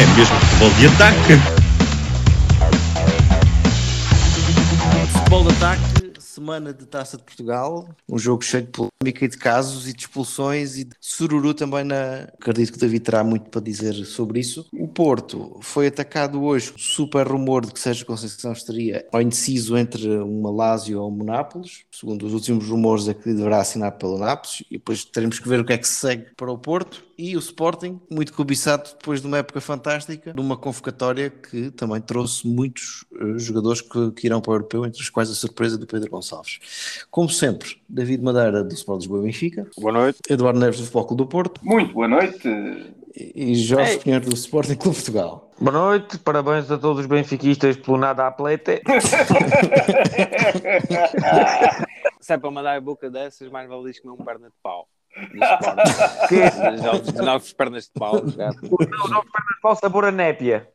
[0.00, 1.34] É mesmo futebol de ataque.
[5.12, 8.70] Futebol de ataque, semana de Taça de Portugal, um jogo cheio de
[9.02, 12.24] e de casos e de expulsões e de sururu também na.
[12.38, 14.66] Acredito que o David terá muito para dizer sobre isso.
[14.70, 20.06] O Porto foi atacado hoje, super rumor de que Sérgio Conceição estaria ao indeciso entre
[20.06, 21.84] uma Lazio ou um Nápoles.
[21.90, 25.60] Segundo os últimos rumores é que deverá assinar pelo Nápoles e depois teremos que ver
[25.60, 27.02] o que é que se segue para o Porto.
[27.16, 32.48] E o Sporting, muito cobiçado depois de uma época fantástica, numa convocatória que também trouxe
[32.48, 35.86] muitos eh, jogadores que, que irão para o Europeu, entre os quais a surpresa do
[35.86, 36.60] Pedro Gonçalves.
[37.10, 40.18] Como sempre, David Madeira do Sport Lisboa e Benfica, Boa noite.
[40.28, 42.48] Eduardo Neves do Futebol Clube do Porto Muito boa noite.
[43.16, 45.50] e e Jorge Pinheiro do Sporting Clube de Portugal.
[45.60, 48.80] Boa noite, parabéns a todos os benfiquistas pelo nada atleta.
[52.20, 54.54] Se é para mandar a boca dessas, mais vale dizer que não um perna de
[54.62, 54.86] pau.
[55.16, 56.82] Do Sporting.
[56.82, 58.22] Jogos de novos pernas de pau.
[59.76, 60.68] sabor a népia?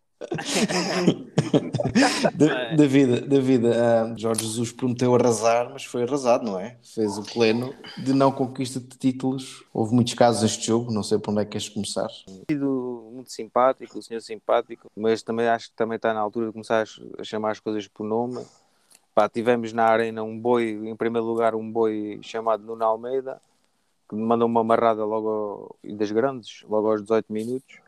[2.34, 6.78] Da- David, David ah, Jorge Jesus prometeu arrasar, mas foi arrasado, não é?
[6.84, 9.64] Fez o pleno de não conquista de títulos.
[9.74, 12.08] Houve muitos casos neste jogo, não sei por onde é que queres começar.
[12.50, 16.54] sido muito simpático, o senhor simpático, mas também acho que também está na altura de
[16.54, 16.86] começar
[17.18, 18.44] a chamar as coisas por nome.
[19.14, 23.42] Pá, tivemos na arena um boi, em primeiro lugar, um boi chamado Nuno Almeida,
[24.10, 27.85] que me mandou uma amarrada logo e das grandes, logo aos 18 minutos.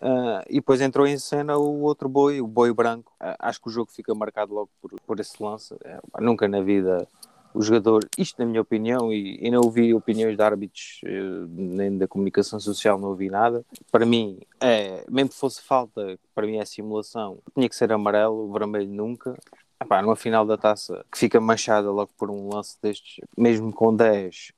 [0.00, 3.12] Ah, e depois entrou em cena o outro boi, o boi branco.
[3.18, 5.74] Ah, acho que o jogo fica marcado logo por, por esse lance.
[5.84, 7.06] É, nunca na vida
[7.54, 11.96] o jogador, isto na minha opinião, e, e não ouvi opiniões de árbitros eh, nem
[11.96, 13.64] da comunicação social, não ouvi nada.
[13.90, 18.52] Para mim, é, mesmo que fosse falta, para mim é simulação, tinha que ser amarelo,
[18.52, 19.34] vermelho nunca.
[19.80, 23.94] Epá, numa final da taça que fica manchada logo por um lance destes, mesmo com
[23.94, 24.52] 10,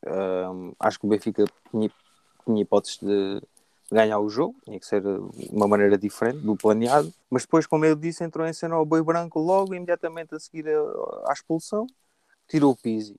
[0.52, 1.90] hum, acho que o Benfica tinha,
[2.44, 3.40] tinha hipóteses de
[3.90, 5.08] ganhar o jogo, tinha que ser de
[5.50, 9.02] uma maneira diferente do planeado, mas depois, como eu disse, entrou em cena o boi
[9.02, 11.86] branco logo, imediatamente a seguir a- à expulsão,
[12.48, 13.16] tirou o Pizzi.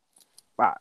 [0.56, 0.80] Pá,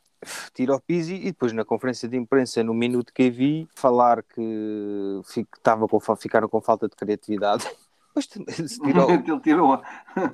[0.55, 5.21] tirou o Pizzi e depois na conferência de imprensa, no minuto que vi, falar que
[5.57, 7.65] estava com, ficaram com falta de criatividade.
[8.15, 9.81] Mas tirou, Ele tirou.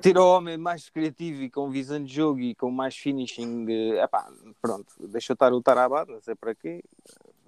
[0.01, 3.67] tirou o homem mais criativo e com visão de jogo e com mais finishing.
[3.69, 4.27] eh, Epá,
[4.59, 6.83] pronto, deixou estar o Tarabado, não sei para quê.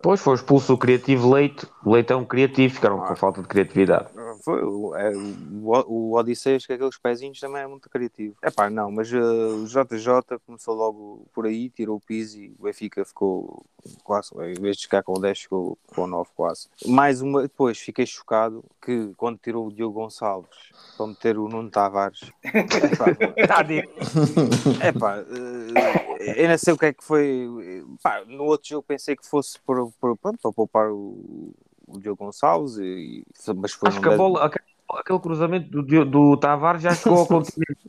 [0.02, 4.08] Pois foi expulso o criativo Leite, o Leitão criativo, ficaram com falta de criatividade.
[4.44, 8.36] Foi o, é, o, o Odisseias, que aqueles pezinhos também é muito criativo.
[8.44, 12.64] Epá, não, mas eh, o JJ começou logo por aí, tirou o piso e o
[12.64, 13.66] Benfica ficou
[14.04, 16.68] quase, em vez de ficar com 10, ficou com 9 quase.
[16.86, 20.50] Mais uma, depois fiquei chocado que quando tirou o Diogo Gonçalves
[20.98, 22.32] para meter o Nuno Tavares.
[22.44, 23.06] Epá,
[24.88, 27.84] Epá, eh, eu não sei o que é que foi.
[28.02, 31.54] Pá, no outro jogo pensei que fosse por, por- pronto, para poupar o,
[31.90, 33.24] o Diogo Gonçalves, e,
[33.56, 37.20] mas foi Acho que a bola, aquele, aquele cruzamento do, Dio- do Tavares já chegou
[37.20, 37.80] ao continente.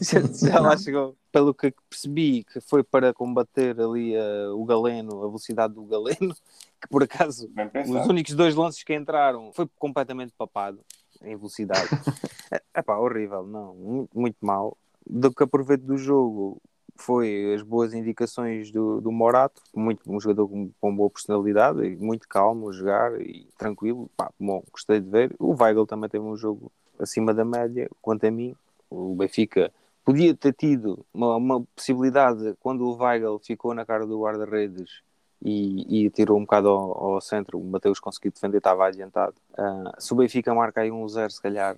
[0.00, 1.16] já, já lá chegou.
[1.32, 6.34] Pelo que percebi, que foi para combater ali eh, o Galeno, a velocidade do Galeno,
[6.80, 7.48] que por acaso
[7.84, 10.80] os únicos dois lances que entraram foi completamente papado
[11.22, 11.88] em velocidade.
[12.74, 14.76] é pá, horrível, não, muito, muito mal.
[15.08, 16.60] Do que aproveito do jogo
[16.96, 22.28] foi as boas indicações do, do Morato, muito, um jogador com, com boa personalidade, muito
[22.28, 24.10] calmo a jogar e tranquilo.
[24.16, 25.34] Pá, bom, gostei de ver.
[25.38, 28.54] O Weigl também teve um jogo acima da média, quanto a mim.
[28.90, 29.72] O Benfica
[30.04, 35.02] podia ter tido uma, uma possibilidade quando o Weigl ficou na cara do guarda-redes
[35.42, 39.34] e, e tirou um bocado ao, ao centro, o Mateus conseguiu defender, estava adiantado.
[39.56, 41.76] Ah, se o Benfica marca aí um 0, se calhar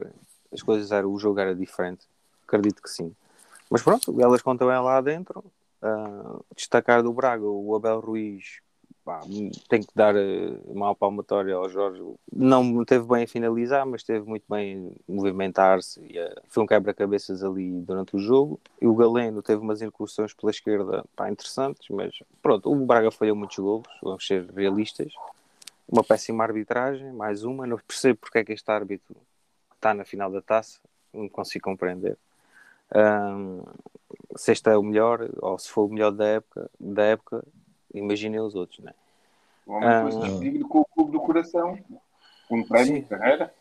[0.52, 2.06] as coisas eram, o jogo era diferente.
[2.46, 3.14] Acredito que sim.
[3.70, 5.44] Mas pronto, elas contam é lá dentro.
[5.80, 8.60] Ah, destacar do Braga, o Abel Ruiz
[9.04, 9.20] pá,
[9.68, 12.02] tem que dar eh, uma palmatória ao Jorge.
[12.32, 16.00] Não teve bem a finalizar, mas teve muito bem movimentar-se.
[16.18, 18.60] eh, Foi um quebra-cabeças ali durante o jogo.
[18.80, 23.36] E o Galeno teve umas incursões pela esquerda pá, interessantes, mas pronto, o Braga falhou
[23.36, 25.12] muitos golos, vamos ser realistas.
[25.88, 27.66] Uma péssima arbitragem, mais uma.
[27.66, 29.16] Não percebo porque é que este árbitro
[29.74, 30.78] está na final da taça,
[31.14, 32.18] não consigo compreender.
[32.94, 33.62] Ahm,
[34.36, 37.44] se este é o melhor, ou se for o melhor da época, da época
[37.92, 38.92] imaginem os outros, né?
[39.66, 40.04] O homem Ah.
[40.04, 41.78] despedido com o clube do coração.
[42.50, 43.00] Um prémio Sim.
[43.02, 43.52] de carreira.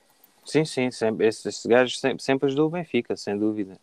[0.46, 3.78] Sim, sim, sempre, esse, esse gajo sempre, sempre ajudou o Benfica, sem dúvida.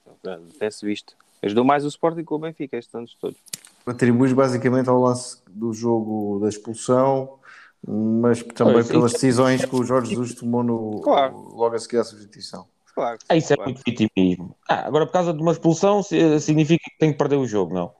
[0.58, 1.14] Tem-se visto.
[1.43, 3.38] Ajudou mais o Sporting que o Benfica estes anos todos.
[3.87, 7.38] Atribuis basicamente ao lance do jogo da expulsão,
[7.87, 11.37] mas também Pois, pelas decisões que o Jorge Jesus tomou no, Claro.
[11.37, 12.67] logo a seguir à substituição.
[12.94, 13.19] Claro.
[13.29, 13.73] Ah, isso é claro.
[13.73, 14.56] muito vitimismo.
[14.69, 17.75] Ah, agora, por causa de uma expulsão, se- significa que tem que perder o jogo,
[17.75, 17.94] não?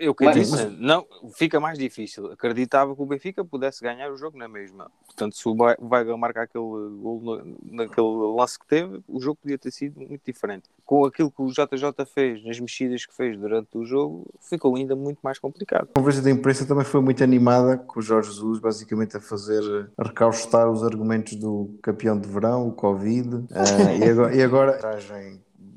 [0.00, 2.32] Eu que Mas- disse, não, fica mais difícil.
[2.32, 4.90] Acreditava que o Benfica pudesse ganhar o jogo na mesma.
[5.04, 9.70] Portanto, se o Weigl marcar aquele gol naquele lance que teve, o jogo podia ter
[9.70, 10.70] sido muito diferente.
[10.86, 14.96] Com aquilo que o JJ fez, nas mexidas que fez durante o jogo, ficou ainda
[14.96, 15.86] muito mais complicado.
[15.94, 19.62] A conversa da imprensa também foi muito animada, com o Jorge Jesus basicamente a fazer,
[19.98, 24.78] a recaustar os argumentos do campeão de verão, o Covid, eh, e agora, e agora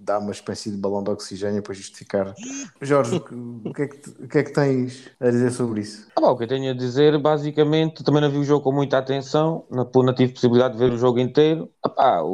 [0.04, 2.34] dá uma espécie de balão de oxigênio para justificar.
[2.82, 6.08] Jorge, o que, é que, o que é que tens a dizer sobre isso?
[6.16, 8.72] Ah, bom, o que eu tenho a dizer, basicamente, também não vi o jogo com
[8.72, 11.70] muita atenção, não, não tive possibilidade de ver o jogo inteiro.
[11.98, 12.28] Ah, o,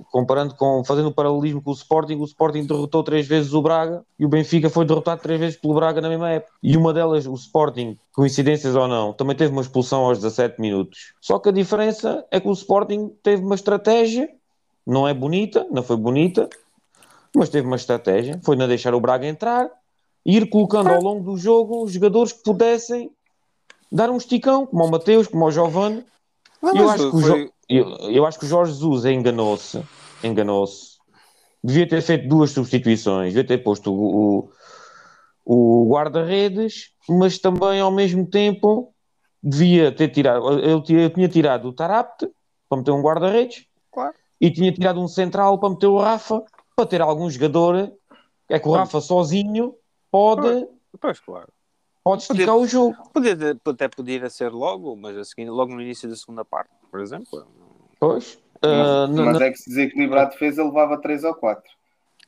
[0.00, 3.62] o- comparando com, fazendo o paralelismo com o Sporting, o Sporting derrotou três vezes o
[3.62, 6.52] Braga e o Benfica foi derrotado três vezes pelo Braga na mesma época.
[6.62, 11.12] E uma delas, o Sporting, coincidências ou não, também teve uma expulsão aos 17 minutos.
[11.20, 14.28] Só que a diferença é que o Sporting teve uma estratégia,
[14.86, 16.48] não é bonita, não foi bonita,
[17.34, 19.68] mas teve uma estratégia, foi não deixar o Braga entrar
[20.24, 23.10] e ir colocando ao longo do jogo os jogadores que pudessem
[23.90, 26.04] dar um esticão, como o Mateus, como o Giovanni.
[26.62, 29.04] Não, Eu mas acho, que o foi- Jo- eu, eu acho que o Jorge Jesus
[29.04, 29.82] enganou-se.
[30.22, 30.92] Enganou-se.
[31.64, 33.32] Devia ter feito duas substituições.
[33.34, 34.50] Devia ter posto o,
[35.44, 38.92] o, o guarda-redes, mas também ao mesmo tempo
[39.42, 40.48] devia ter tirado.
[40.60, 42.28] Eu, tinha- eu tinha tirado o Tarapte
[42.68, 44.14] para meter um guarda-redes Claro.
[44.40, 46.42] e tinha tirado um central para meter o Rafa
[46.82, 47.92] para ter algum jogador.
[48.48, 49.74] É que o Rafa sozinho
[50.10, 50.66] pode,
[51.00, 51.48] Pois, claro.
[52.04, 52.96] pode esticar o jogo.
[53.14, 57.00] Podia, até podia ser logo, mas a seguir, logo no início da segunda parte, por
[57.00, 57.46] exemplo.
[57.98, 58.38] Pois.
[58.62, 61.62] Mas, na- mas na- é que se desequilibrar a defesa levava 3 ou 4.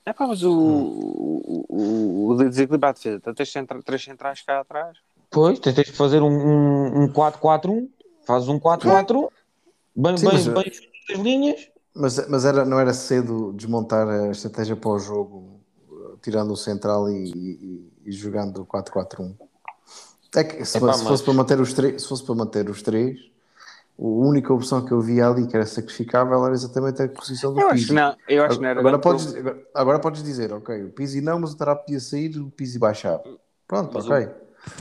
[0.07, 4.43] É pá, mas o, o, o, o desequilibrado de defesa, então tens centra- três centrais
[4.43, 4.97] cá atrás.
[5.31, 7.89] Pois, tens tens de fazer um, um, um 4-4-1,
[8.27, 9.29] fazes um 4-4-1,
[9.97, 10.73] bem, Sim, bem, mas- bem
[11.11, 11.71] as linhas.
[11.95, 15.61] Mas, mas era, não era cedo desmontar a estratégia para o jogo,
[16.23, 19.35] tirando o central e, e- e jogando o 4-4-1?
[20.37, 22.69] É que se, Epá, se mas- fosse para manter os três, se fosse para manter
[22.69, 23.21] os três,
[23.97, 27.61] a única opção que eu via ali que era sacrificável era exatamente a posição do
[27.61, 27.87] Eu acho Pizzi.
[27.87, 30.91] que não, eu acho que não era agora, podes, agora, agora podes dizer, ok, o
[30.91, 33.23] Pizzi não, mas o Tarap podia sair, o Pizzi baixava.
[33.69, 34.29] Pronto, Mas ok.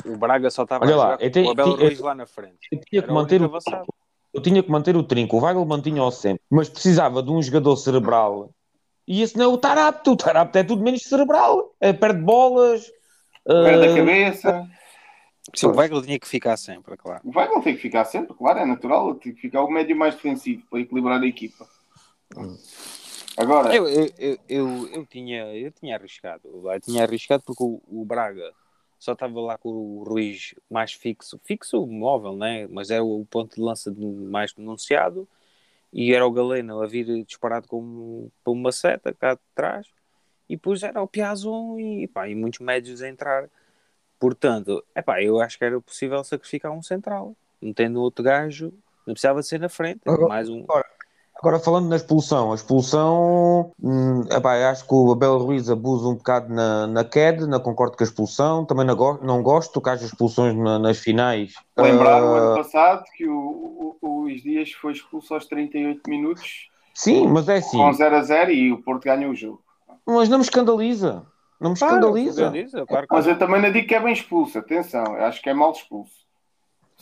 [0.06, 2.16] O Braga só estava Olha a lá, jogar eu com tenho- o Abel Ruiz lá
[2.16, 2.58] na frente.
[2.72, 3.86] Eu tinha que o manter o, avançado.
[4.34, 7.76] Eu tinha que manter o trinco, o Weigl mantinha-o sempre, mas precisava de um jogador
[7.76, 8.50] cerebral.
[9.08, 12.92] E esse não é o Tarapte, o Tarapte é tudo menos cerebral, é, perde bolas.
[13.46, 14.70] Perde a ah, cabeça.
[15.54, 17.22] Sim, o Weigl tinha que ficar sempre, claro.
[17.24, 19.16] O Weigl tem que ficar sempre, claro, é natural.
[19.16, 21.68] Tem que ficar o médio mais defensivo para equilibrar a equipa.
[23.36, 26.42] Agora, Eu, eu, eu, eu, eu tinha, eu tinha arriscado.
[26.48, 28.54] Eu tinha arriscado porque o, o Braga
[29.04, 32.68] só estava lá com o Ruiz mais fixo, fixo móvel, né?
[32.68, 35.28] mas era o ponto de lança mais denunciado
[35.92, 39.88] e era o Galeno a vir disparado com, com uma seta cá de trás
[40.48, 43.50] e depois era o Piazon e, pá, e muitos médios a entrar.
[44.18, 48.72] Portanto, epá, eu acho que era possível sacrificar um central, metendo outro gajo,
[49.06, 50.64] não precisava de ser na frente, Agora- mais um.
[50.64, 50.88] Agora
[51.64, 56.54] falando na expulsão, a expulsão, hum, epá, acho que o Abel Ruiz abusa um bocado
[56.54, 60.06] na, na queda, não concordo com a expulsão, também não, go- não gosto que haja
[60.06, 61.54] expulsões na- nas finais.
[61.78, 66.10] lembrar o Ah, ano passado que o, o, o Luís Dias foi expulso aos 38
[66.10, 69.62] minutos sim, mas é assim, com 0 a 0 e o Porto ganhou o jogo.
[70.06, 71.26] mas não me escandaliza,
[71.60, 72.54] não me Claro, escandaliza.
[72.88, 75.54] claro Mas eu também não digo que é bem expulso, atenção, eu acho que é
[75.54, 76.24] mal expulso.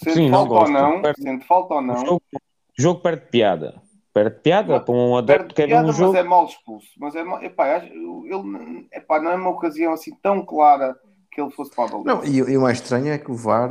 [0.04, 0.72] Não falta ou gosto.
[0.74, 3.76] não, Perde- sendo falta ou O não, jogo, o jogo perde piada,
[4.14, 6.18] perde piada Mas para um adepto que piada, um mas jogo.
[6.18, 6.88] é mal expulso.
[6.98, 10.96] Mas é mal, epá, ele, epá, não é uma ocasião assim tão clara
[11.32, 12.08] que ele fosse para a baliza.
[12.14, 13.70] Não, e, e o mais estranho é que o VAR,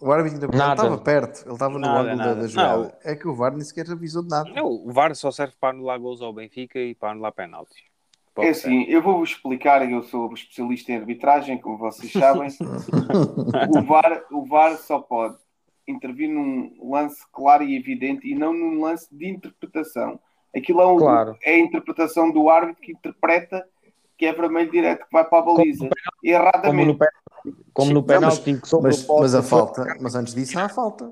[0.00, 0.82] o árbitro ainda- Nada.
[0.82, 2.40] estava perto, ele estava no Nada, ângulo da, nada.
[2.42, 2.82] da jogada.
[2.82, 2.92] Não.
[3.12, 4.48] É que o VAR nem sequer avisou de nada.
[4.50, 7.76] Não, o VAR só serve para anular gols ao Benfica e para anular penaltis.
[8.36, 12.48] É assim, eu vou-vos explicar, eu sou especialista em arbitragem, como vocês sabem.
[13.78, 15.36] o, VAR, o VAR só pode
[15.86, 20.18] intervir num lance claro e evidente e não num lance de interpretação.
[20.54, 21.36] Aquilo é, um- Claro.
[21.42, 23.66] é a interpretação do árbitro que interpreta
[24.16, 25.80] que é vermelho direto, que vai para a baliza.
[25.88, 26.98] Como Erradamente.
[27.74, 30.68] como no penalti sobre Mas, o poste mas a falta, mas antes disso há a
[30.68, 31.06] falta.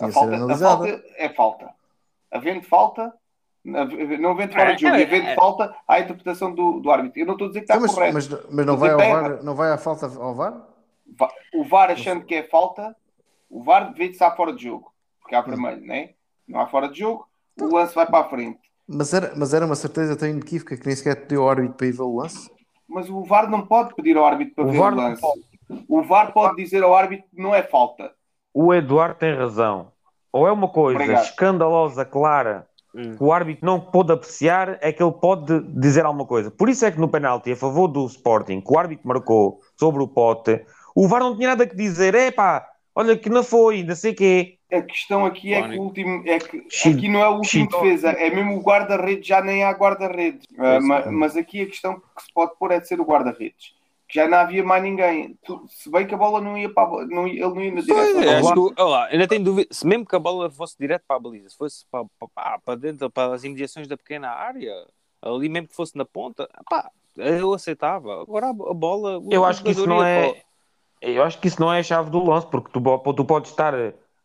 [0.00, 1.70] A Tinha falta, a falta é falta.
[2.32, 3.14] Havendo falta,
[3.64, 5.34] não havendo fora de jogo, É, havendo é.
[5.34, 7.20] falta, há a interpretação do, do árbitro.
[7.20, 8.14] Eu não estou a dizer que está Então, mas, correto.
[8.14, 10.66] mas, mas não, Mas vai ao VAR, não vai à falta ao VAR?
[11.18, 12.94] Va- O VAR achando que é falta,
[13.50, 16.10] O VAR se está fora de jogo, porque há vermelho, né?
[16.46, 17.26] não há fora de jogo,
[17.60, 18.58] o lance vai para a frente.
[18.88, 21.86] Mas era, mas era uma certeza tão inequívoca que nem sequer pediu ao árbitro para
[21.86, 22.50] ir ver o lance?
[22.88, 25.22] Mas o VAR não pode pedir ao árbitro para O ver VAR o lance.
[25.88, 28.12] O VAR pode dizer ao árbitro que não é falta.
[28.52, 29.92] O Eduardo tem razão.
[30.32, 31.24] Ou é uma coisa Obrigado.
[31.24, 33.16] escandalosa, clara, Hum.
[33.16, 36.50] que o árbitro não pôde apreciar, é que ele pode dizer alguma coisa.
[36.50, 40.02] Por isso é que no penalti a favor do Sporting, que o árbitro marcou sobre
[40.02, 40.64] o pote,
[40.94, 42.14] o VAR não tinha nada que dizer.
[42.16, 42.66] Epá,
[43.00, 44.56] olha que não foi, não sei o quê.
[44.72, 47.76] A questão aqui é que o último é que aqui não é o último Chi-
[47.76, 50.46] defesa, é mesmo o guarda-redes, já nem há guarda-redes.
[50.52, 51.10] Ah, Pois ma- é.
[51.10, 53.74] mas, aqui a questão que se pode pôr é de ser o guarda-redes.
[54.08, 55.36] Que já não havia mais ninguém.
[55.44, 57.72] Tu- se bem que a bola não ia para a não ia- ele não ia
[57.72, 58.40] na direção.
[58.42, 58.74] Bola.
[58.74, 61.20] que, olha lá, ainda tenho dúvida, se mesmo que a bola fosse direto para a
[61.20, 64.72] baliza, se fosse para, para, para- para dentro, para as imediações da pequena área,
[65.22, 68.22] ali mesmo que fosse na ponta, pá, eu aceitava.
[68.22, 69.20] Agora a, bola.
[69.30, 70.28] Eu acho que isso não é.
[70.32, 70.42] para-
[71.00, 72.80] Eu acho que isso não é a chave do lance, porque tu,
[73.14, 73.72] tu podes estar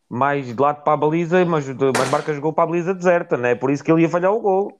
[0.08, 3.48] mais de lado para a baliza, mas, mas marcas gol para a baliza deserta, não
[3.48, 3.54] é?
[3.54, 4.78] Por isso que ele ia falhar o gol.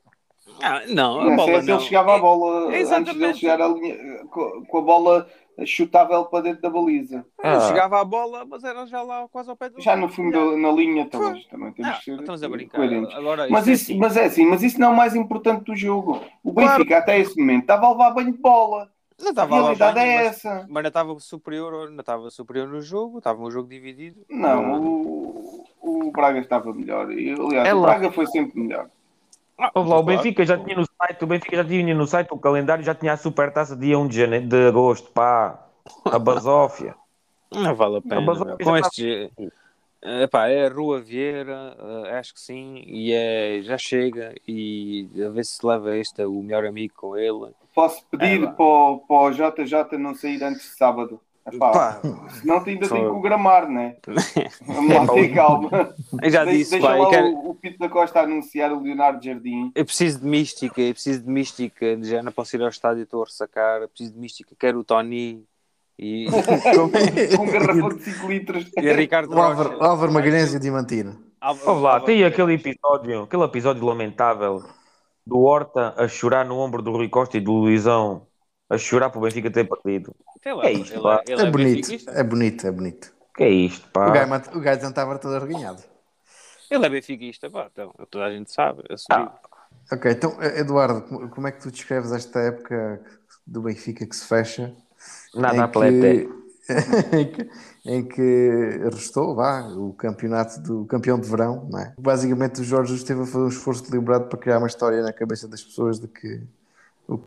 [0.62, 1.75] Ah, não, a Não bola se não.
[1.76, 3.97] ele chegava à bola É, antes dele chegar à linha,
[4.31, 5.26] com, com a bola
[5.67, 7.25] chutável para dentro da baliza.
[7.43, 7.61] Ah.
[7.61, 9.81] Chegava à bola, mas era já lá quase ao pé do.
[9.81, 11.41] Já no fundo da- na linha também, Foi.
[11.50, 12.83] também temos Ah, que ser estamos a brincar.
[13.15, 13.99] Agora, Mas é isso, assim.
[13.99, 16.21] mas é assim, mas isso não é o mais importante do jogo.
[16.45, 16.79] O Claro.
[16.79, 18.88] Benfica, até esse momento, estava a levar banho de bola.
[19.19, 20.67] Não A estava lá realidade bem, é mas, essa.
[20.69, 24.21] mas não estava superior, não estava superior no jogo, estava um jogo dividido.
[24.29, 27.11] Não, o, o Braga estava melhor.
[27.11, 27.89] E, aliás, É o lá.
[27.89, 28.89] Braga foi sempre melhor.
[29.59, 30.03] Ah, lá, o.
[30.03, 33.15] Benfica já tinha no site, o Benfica já tinha no site o calendário, já tinha
[33.15, 35.67] a supertaça dia 1 de, janeiro, de agosto, pá,
[36.05, 36.95] a Basófia.
[37.51, 38.21] Não vale a pena.
[38.21, 38.35] meu.
[38.35, 39.31] já Com está- estes.
[40.23, 44.35] Epá, é a Rua Vieira, eh, acho que sim, e é, já chega.
[44.47, 47.53] E a ver se leva este o melhor amigo com ele.
[47.75, 51.21] Posso pedir É para, o, para o JJ não sair antes de sábado.
[51.53, 52.01] Epá, Pá,
[52.41, 53.97] senão ainda Só- tem que o gramar, né?
[54.67, 55.95] Vamos lá, ter calma.
[56.21, 59.25] eu já disse, deixa pá, lá quero- o, o Pito da Costa anunciar o Leonardo
[59.25, 59.71] Jardim.
[59.73, 62.03] eu preciso de mística, eu preciso de mística.
[62.03, 63.81] Já não posso ir ao estádio, estou a ressacar.
[63.83, 65.45] Eu preciso de mística, quero o Tony
[65.99, 66.26] e,
[67.37, 68.71] com um garrafão de 5 litros.
[68.76, 69.85] e Ricardo O Álvaro, Rocha.
[69.85, 71.23] Álvaro Magalhães e o Diamantino.
[71.41, 74.62] Álvaro- Ouve lá, tem aquele episódio, aquele episódio lamentável
[75.26, 78.26] do Horta a chorar no ombro do Rui Costa e do Luizão
[78.69, 80.15] a chorar para o Benfica ter perdido.
[80.45, 81.23] Lá, É isto, ele, pá.
[81.26, 82.11] ele É bonito, benfiquista.
[82.12, 83.12] é bonito, é bonito.
[83.37, 84.09] Que é isto, pá?
[84.09, 85.83] O gajo, o gajo não estava todo arreganhado.
[86.71, 88.83] Ele é benfiquista, pá, então, toda a gente sabe.
[88.88, 89.33] é assumido.
[89.93, 93.05] Ok, então, Eduardo, como é que tu descreves esta época
[93.47, 94.75] do Benfica que se fecha?
[95.35, 96.29] Nada em que,
[97.17, 97.49] em, que,
[97.85, 101.95] em que restou vá, o campeonato do campeão de verão, não é?
[101.99, 105.47] Basicamente, o Jorge esteve a fazer um esforço deliberado para criar uma história na cabeça
[105.47, 106.41] das pessoas de que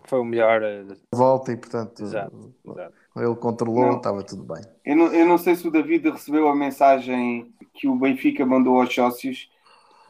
[0.05, 0.61] Foi o melhor.
[0.63, 0.83] eh,
[1.13, 2.93] volta e, portanto, Exato, exato.
[3.15, 3.97] ele controlou, Não.
[3.97, 4.61] estava tudo bem.
[4.83, 8.81] Eu não, eu não sei se o David recebeu a mensagem que o Benfica mandou
[8.81, 9.49] aos sócios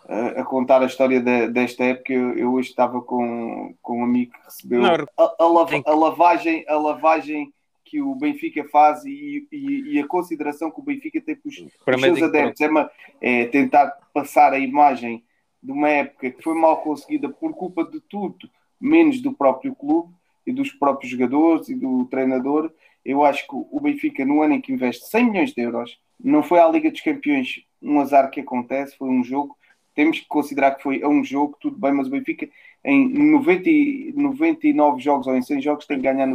[0.07, 2.11] eh, a contar a história da- desta época.
[2.13, 5.93] Eu, eu hoje estava com, com um amigo que recebeu Não, a, a lava- a
[5.93, 7.53] lavagem, a lavagem
[7.89, 11.55] que o Benfica faz e, e- e a consideração que o Benfica tem para os,
[11.83, 12.61] Para os seus adeptos.
[12.61, 15.23] É, uma- é tentar passar a imagem
[15.61, 20.13] de uma época que foi mal conseguida por culpa de tudo, menos do próprio clube
[20.45, 22.71] e dos próprios jogadores e do treinador.
[23.03, 26.43] Eu acho que o Benfica, no ano em que investe 100 milhões de euros, não
[26.43, 29.57] foi à Liga dos Campeões um azar que acontece, foi um jogo.
[29.95, 32.47] Temos que considerar que foi um jogo, tudo bem, mas o Benfica
[32.85, 36.27] em 90, e- 99 jogos ou em 100 jogos tem que ganhar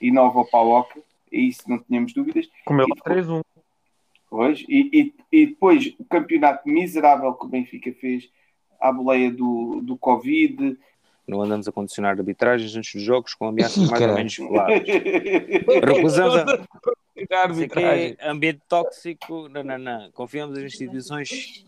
[0.00, 1.00] 99 ao Pauoca,
[1.30, 2.48] e isso não tínhamos dúvidas.
[2.64, 3.42] Como ele E- 3-1.
[4.30, 8.28] Pois, e, e, e depois o campeonato miserável que o Benfica fez
[8.78, 10.76] à boleia do, do Covid.
[11.26, 14.82] Não andamos a condicionar arbitragens antes dos jogos com ameaças mais ou menos claras.
[15.82, 16.66] Recusamos a,
[17.80, 20.10] é ambiente tóxico, não, não, não.
[20.12, 21.64] Confiamos nas instituições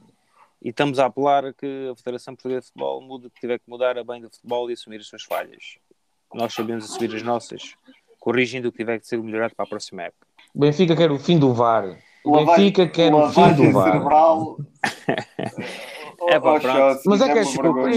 [0.62, 3.58] e estamos a apelar a que a Federação Portuguesa de Futebol mude o que tiver
[3.58, 5.78] que mudar a bem do futebol e assumir as suas falhas.
[6.32, 7.74] Nós sabemos assumir as nossas,
[8.20, 10.26] corrigindo o que tiver que ser melhorado para a próxima época.
[10.54, 11.96] O Benfica quer o fim do VAR.
[12.24, 13.92] O Benfica quer o fim do VAR.
[13.92, 14.56] cerebral.
[16.28, 16.76] É pá, Oh, pronto.
[16.76, 17.90] Chelsea, Mas é que uma é desculpa.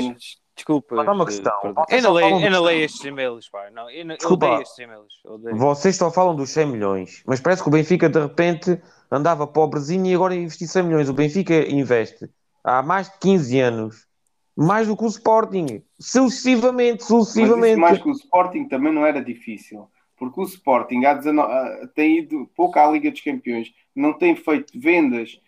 [0.56, 0.96] Desculpa.
[0.96, 1.52] Mas há uma questão.
[1.90, 3.70] Eu não leio, eu não do- leio estes e-mails, pá.
[3.72, 4.46] Não, eu, não, Desculpa.
[4.46, 5.14] odeio estes e-mails.
[5.58, 8.80] Vocês só falam dos 100 milhões, mas parece que o Benfica de repente
[9.12, 11.10] andava pobrezinho e agora investiu 100 milhões.
[11.10, 12.30] O Benfica investe
[12.64, 14.08] há mais de 15 anos,
[14.56, 17.76] mais do que o Sporting, sucessivamente, Mas isso sucessivamente.
[17.78, 19.90] mais que o Sporting também não era difícil.
[20.30, 24.36] Porque o Sporting há 19 ah, tem ido pouco à Liga dos Campeões, não tem
[24.36, 25.40] feito vendas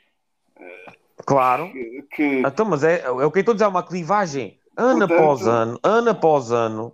[1.26, 1.72] Claro.
[1.72, 4.60] que, que- Então, mas é, é o que eu estou a dizer, é uma clivagem,
[4.78, 6.94] ano Portanto- após ano, ano após ano,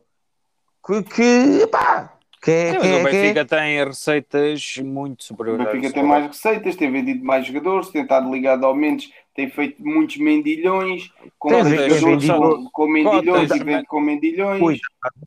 [0.85, 5.23] que, que pá, Que é, Sim, que mas o que Benfica tem receitas muito O
[5.23, 5.65] superiores.
[5.67, 9.47] ao Benfica tem mais receitas, tem vendido mais jogadores, tem estado ligado ao Mendes, tem
[9.49, 14.59] feito muitos mendilhões, com Tem jogadores vendido- com, com mendilhões Cotas, e vende com mendilhões.
[14.59, 14.79] Pois,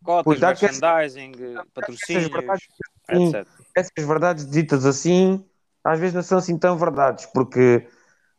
[0.03, 1.33] Cotas, Cuidado que merchandising,
[1.73, 2.65] patrocínios, verdades
[3.11, 3.29] Sim.
[3.29, 3.47] etc.
[3.77, 5.45] essas verdades ditas assim,
[5.85, 7.87] às vezes não são assim tão verdades, porque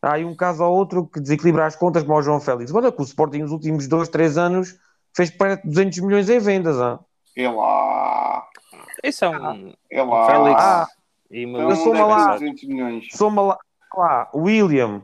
[0.02, 2.74] há aí um caso ou outro que desequilibra as contas, como o João Félix.
[2.74, 4.78] Olha que o Sporting nos últimos dois, três anos
[5.16, 6.78] fez perto de 200 milhões em vendas.
[6.78, 7.00] ah.
[7.38, 8.46] É lá,
[9.08, 10.26] Isso é um é lá.
[10.26, 10.86] Félix Ah,
[11.30, 12.34] e Então, Melissa sou é lá.
[12.34, 13.04] é 200 milhões?
[13.12, 13.58] Soma lá,
[13.96, 15.02] lá William,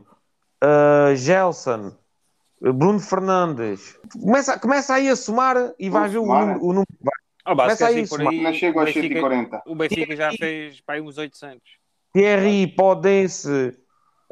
[0.63, 1.91] uh, Gelson,
[2.61, 3.97] uh, Bruno Fernandes.
[4.11, 6.59] Começa, começa aí a somar e vai ver o número.
[6.63, 6.85] O número.
[7.45, 9.63] Ah, Começa aí, por aí, Não chega o aos Benfica, 140.
[9.65, 11.59] o Benfica já fez para aí uns 800.
[12.13, 13.49] Thierry, Podense,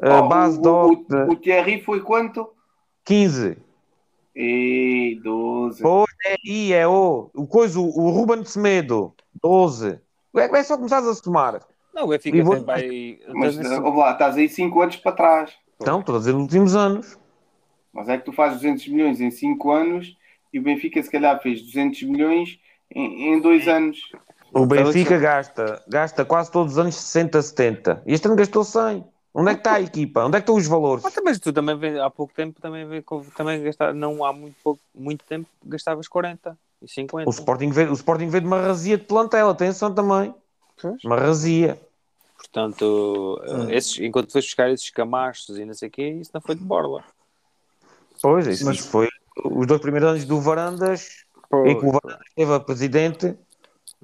[0.02, 2.48] uh, Oh, Base o, o, o Thierry foi quanto?
[3.04, 3.58] 15.
[4.34, 5.82] E 12.
[5.82, 7.30] Pois é, I, é O.
[7.34, 9.98] O coisa, o, o Ruben Semedo, 12.
[10.36, 11.60] É, é só começares a somar.
[11.94, 13.20] Não, o Benfica E vou- aí.
[13.34, 15.52] Mas ouve lá, estás aí 5 anos para trás.
[15.80, 17.18] Então, estou a dizer nos últimos anos.
[17.92, 20.16] Mas é que tu fazes 200 milhões em 5 anos
[20.52, 22.58] e o Benfica se calhar fez 200 milhões
[22.90, 23.98] em 2 anos.
[24.54, 28.02] O Benfica gasta, gasta quase todos os anos 60, 70.
[28.06, 29.04] E este ano gastou 100.
[29.34, 30.24] Onde é que está a equipa?
[30.24, 31.04] Onde é que estão os valores?
[31.04, 33.02] Ah, mas tu também vê, há pouco tempo também vê,
[33.34, 37.28] também gastar, não há muito pouco, muito tempo gastavas 40 e 50.
[37.28, 40.34] O Sporting veio, o Sporting veio de uma razia de plantel, atenção também.
[40.80, 41.02] Pois.
[41.04, 41.80] Uma razia.
[42.36, 46.40] Portanto, eh, esses, enquanto foste buscar esses camachos e não sei o quê, isso não
[46.40, 47.02] foi de borla.
[48.20, 49.08] Pois, isso Mas- foi
[49.44, 51.24] os dois primeiros anos do Varandas,
[51.64, 53.34] em que o Varandas esteve a presidente.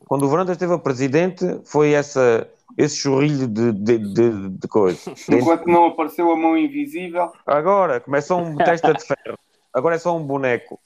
[0.06, 4.99] Quando o Varandas esteve a presidente, foi essa, esse churrilho de, de, de, de coisa.
[5.28, 9.37] Enquanto não apareceu a mão invisível, Agora começa um testa de ferro.
[9.75, 10.80] Agora é só um boneco.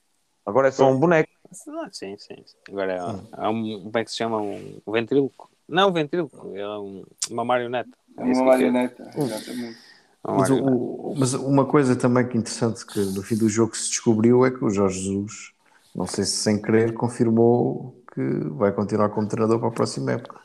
[0.45, 1.29] Agora é só um boneco.
[1.69, 2.37] Ah, sim, sim.
[2.47, 2.57] sim.
[2.71, 4.41] Agora é, é um, como é que se chama?
[4.41, 5.51] Um ventríloco.
[5.69, 7.91] Não, um ventríloco, é um- uma marioneta.
[8.17, 9.11] é uma marioneta.
[9.17, 9.79] Exatamente.
[10.25, 10.77] Uma Mas, o- marioneta.
[10.77, 14.51] o- mas uma coisa também que interessante que no fim do jogo se descobriu é
[14.51, 15.53] que o Jorge Jesus,
[15.95, 20.41] não sei se sem querer, confirmou que vai continuar como treinador para a próxima época.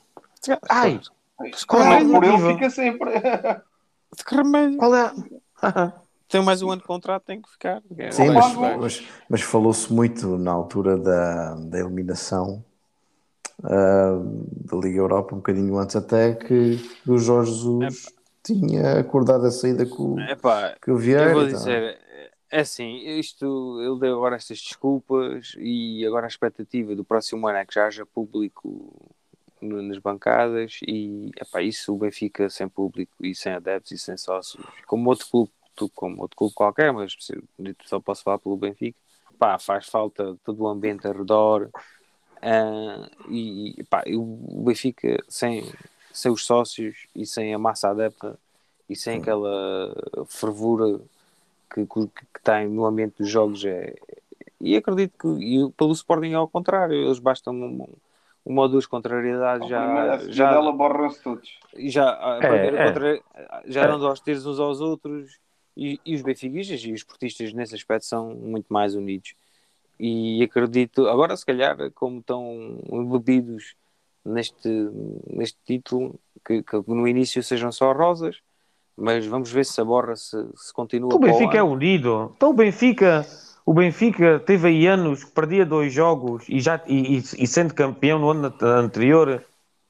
[0.69, 0.99] Ai,
[1.67, 3.11] Qual é por ele fica sempre.
[4.25, 4.77] Que remédio.
[4.77, 5.13] qual é.
[6.29, 7.81] Tem mais um ano de contrato, tem que ficar.
[7.97, 12.63] É, Sim, vai, mas, mas, mas falou-se muito na altura da, da eliminação
[13.63, 14.19] ah,
[14.65, 19.85] da Liga Europa, um bocadinho antes até, que o Jorge Jesus tinha acordado a saída
[19.85, 21.25] com, o- Epá, com o Vieira.
[21.29, 21.57] eu vou tal.
[21.57, 21.99] dizer,
[22.51, 27.57] é assim, isto, ele deu agora estas desculpas e agora a expectativa do próximo ano
[27.57, 29.15] é que já haja público
[29.61, 31.93] nas bancadas e epá, isso.
[31.93, 35.51] o Benfica sem público e sem adeptos e sem sócios, como outro clube,
[35.93, 37.15] como outro clube qualquer, mas
[37.85, 38.97] só posso falar pelo Benfica,
[39.37, 41.69] pá, faz falta todo o ambiente ao redor
[42.41, 44.23] ah, e pá, e o
[44.65, 45.71] Benfica sem,
[46.11, 48.37] sem os sócios e sem a massa adepta
[48.89, 49.93] e sem aquela
[50.27, 50.99] fervura
[51.73, 53.95] que, que, que tem no ambiente dos jogos é
[54.59, 57.87] e acredito que e pelo Sporting é ao contrário eles bastam um-
[58.49, 61.49] uma ou duas contrariedades já já dela borram-se todos.
[61.75, 62.85] e já, a É, primeira é.
[62.87, 63.21] contra-
[63.65, 63.87] já É.
[63.87, 65.37] dando aos tiros uns aos outros
[65.75, 69.33] e, e os benfiquistas e os portistas nesse aspecto são muito mais unidos
[69.99, 73.75] e acredito, agora se calhar como estão embebidos
[74.23, 74.69] neste,
[75.29, 78.37] neste título que, que no início sejam só rosas
[78.95, 82.33] mas vamos ver se a borra se, se continua Então o Benfica é unido.
[82.35, 83.23] Então o Benfica,
[83.67, 87.73] o Benfica teve aí anos que perdia dois jogos e, já, e, e- e sendo
[87.73, 89.43] campeão no ano anterior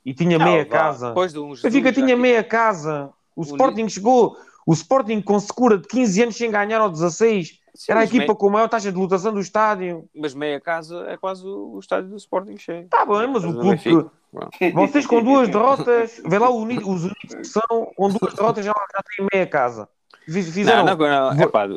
[0.04, 1.14] e tinha Não, meia vá, casa.
[1.32, 3.12] de um O Benfica tinha que- meia casa.
[3.36, 4.36] O Sporting chegou,
[4.66, 7.60] o Sporting com secura de 15 anos sem ganhar ao 16.
[7.76, 10.06] Sim, Era a equipa meia- com a maior taxa de lotação do estádio.
[10.16, 13.50] mas meia casa é quase o, o estádio do Sporting cheio Está bem, mas o
[13.50, 14.72] Mas o clube que-.
[14.72, 17.62] Vocês com duas derrotas, vê lá o uni- os unidos que são,
[17.96, 19.88] com duas derrotas já, já têm meia casa.
[20.26, 21.68] Fiz- Fizeram não, não, não, ver- epá,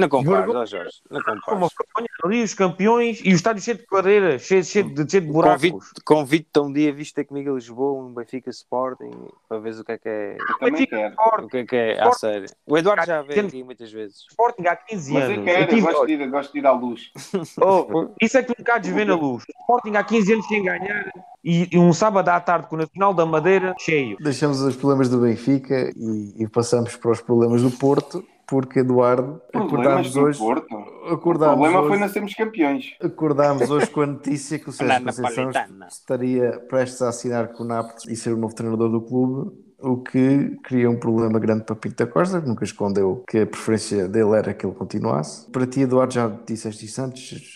[0.00, 1.72] não compares, vergonha- Jorge, não uma compares.
[1.78, 5.30] vergonha ali os campeões e o estádio cheio de cadeiras, cheio, cheio, de, cheio de
[5.32, 5.62] buracos.
[5.70, 9.10] Convite- Convite-te a um dia vir ter comigo a Lisboa, um Benfica Sporting,
[9.48, 11.44] para veres o que é que é, Eu também Benfica quero.
[11.44, 12.46] o que é, que é à sério.
[12.66, 14.18] O Eduardo já veio aqui muitas vezes.
[14.30, 15.36] Sporting há 15 Mas anos.
[15.38, 17.10] eu quero, eu gosto de, ir, gosto de ir à luz.
[17.60, 19.44] Oh, isso é que tu bocados vê na luz.
[19.62, 21.10] Sporting há 15 anos sem ganhar
[21.44, 24.16] e, e um sábado à tarde com o Nacional da Madeira cheio.
[24.20, 29.40] Deixamos os problemas do Benfica e, e passamos para os problemas do Porto, porque Eduardo,
[29.52, 30.74] acordámos hoje, Porto.
[30.74, 32.94] O acordámos problema hoje, foi não sermos campeões.
[33.00, 35.50] acordámos hoje com a notícia que o Sérgio Conceição
[35.88, 39.98] estaria prestes a assinar com o Nápoles e ser o novo treinador do clube, o
[39.98, 44.08] que cria um problema grande para Pinto da Costa, que nunca escondeu que a preferência
[44.08, 45.50] dele era que ele continuasse.
[45.50, 47.54] Para ti, Eduardo, já disseste isso antes,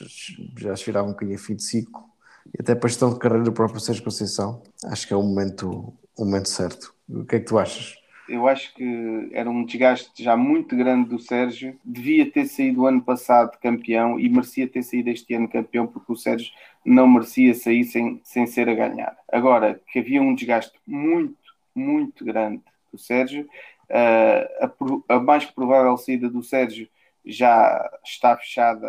[0.58, 2.10] já cheirava um bocadinho a fim de ciclo
[2.46, 5.22] e até para a gestão de carreira do próprio Sérgio Conceição, acho que é o
[5.22, 6.94] momento, o momento certo.
[7.08, 7.94] O que é que tu achas?
[8.30, 11.76] Eu acho que era um desgaste já muito grande do Sérgio.
[11.84, 16.16] Devia ter saído ano passado campeão e merecia ter saído este ano campeão, porque o
[16.16, 16.52] Sérgio
[16.84, 19.18] não merecia sair sem, sem ser a ganhar.
[19.32, 21.36] Agora, que havia um desgaste muito,
[21.74, 22.62] muito grande
[22.92, 23.48] do Sérgio,
[23.90, 26.88] uh, a, a mais provável saída do Sérgio
[27.24, 28.86] já está fechada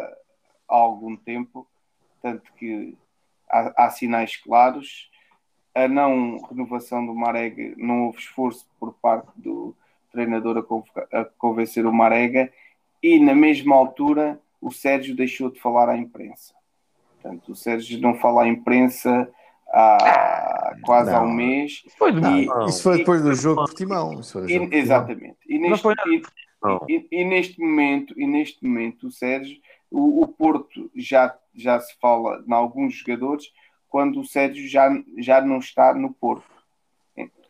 [0.69, 1.67] há algum tempo,
[2.21, 2.95] tanto que
[3.49, 5.09] há, há sinais claros
[5.73, 9.75] a não renovação do Marega, não houve esforço por parte do
[10.11, 12.51] treinador a, a convencer o Marega
[13.01, 16.53] e na mesma altura o Sérgio deixou de falar à imprensa.
[17.21, 19.29] Portanto, o Sérgio não fala à imprensa
[19.73, 21.19] há quase não.
[21.19, 21.83] há um mês.
[21.85, 24.19] Isso foi, e, isso foi depois do jogo de Timão.
[24.47, 25.37] E, exatamente.
[25.47, 25.87] E neste,
[26.87, 29.57] e, e, neste momento, e neste momento, o Sérgio,
[29.89, 33.51] o, o Porto já, já se fala em alguns jogadores
[33.91, 36.49] quando o Sérgio já, já não está no Porto.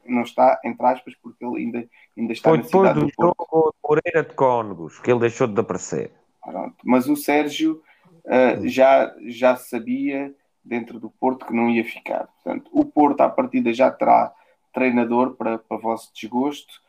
[0.04, 3.12] Não está, entre aspas, porque ele ainda, ainda está Foi na depois cidade do do
[3.16, 3.48] Porto.
[3.52, 6.12] jogo de Moreira de Cónegos que ele deixou de aparecer.
[6.44, 6.76] Pronto.
[6.84, 7.84] Mas o Sérgio
[8.26, 10.34] uh, já, já sabia
[10.66, 12.28] dentro do Porto que não ia ficar.
[12.28, 14.34] Portanto, o Porto, à partida, já terá
[14.74, 16.82] treinador para, para vosso desgosto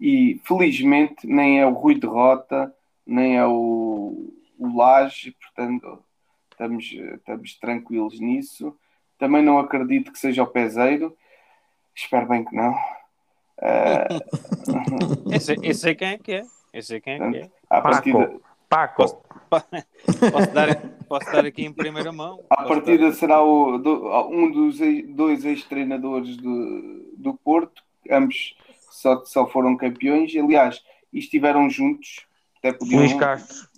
[0.00, 2.72] e felizmente nem é o Rui Derrota,
[3.04, 6.04] nem é o, o Laje, portanto
[6.52, 8.76] estamos, estamos tranquilos nisso.
[9.20, 11.16] Também não acredito que seja o Peseiro,
[11.94, 12.72] espero bem que não.
[13.58, 15.30] Uh...
[15.30, 16.42] eu, sei, eu sei quem é que é.
[16.72, 17.50] Eu sei quem é que é.
[17.68, 18.40] À partida...
[18.68, 18.96] Paco.
[18.96, 19.66] Posso,
[20.30, 22.40] posso, dar, posso dar aqui em primeira mão?
[22.48, 23.12] À partida dar...
[23.12, 24.78] será o, do, um dos
[25.08, 28.56] dois ex-treinadores do, do Porto, ambos
[28.90, 30.34] só, só foram campeões.
[30.36, 32.26] Aliás, estiveram juntos.
[32.58, 33.68] Até podiam, Luís Castro.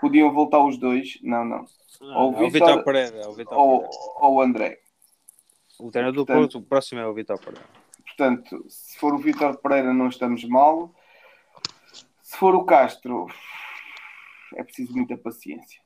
[0.00, 1.18] Podiam voltar os dois.
[1.22, 1.66] Não, não.
[2.00, 3.28] não ou o Vitor Pereira.
[3.28, 3.98] Ou, Vitor ou, Pereira.
[4.20, 4.80] ou o André.
[5.78, 7.64] O treinador do Porto, o próximo é o Vitor Pereira.
[8.04, 10.92] Portanto, se for o Vitor Pereira, não estamos mal.
[12.22, 13.26] Se for o Castro,
[14.56, 15.80] é preciso muita paciência.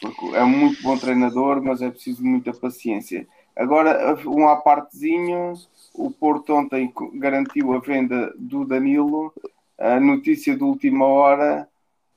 [0.00, 3.26] Porque é um muito bom treinador, mas é preciso muita paciência.
[3.54, 5.54] Agora, um à partezinho,
[5.94, 9.32] o Porto ontem garantiu a venda do Danilo.
[9.78, 11.68] A notícia de última hora,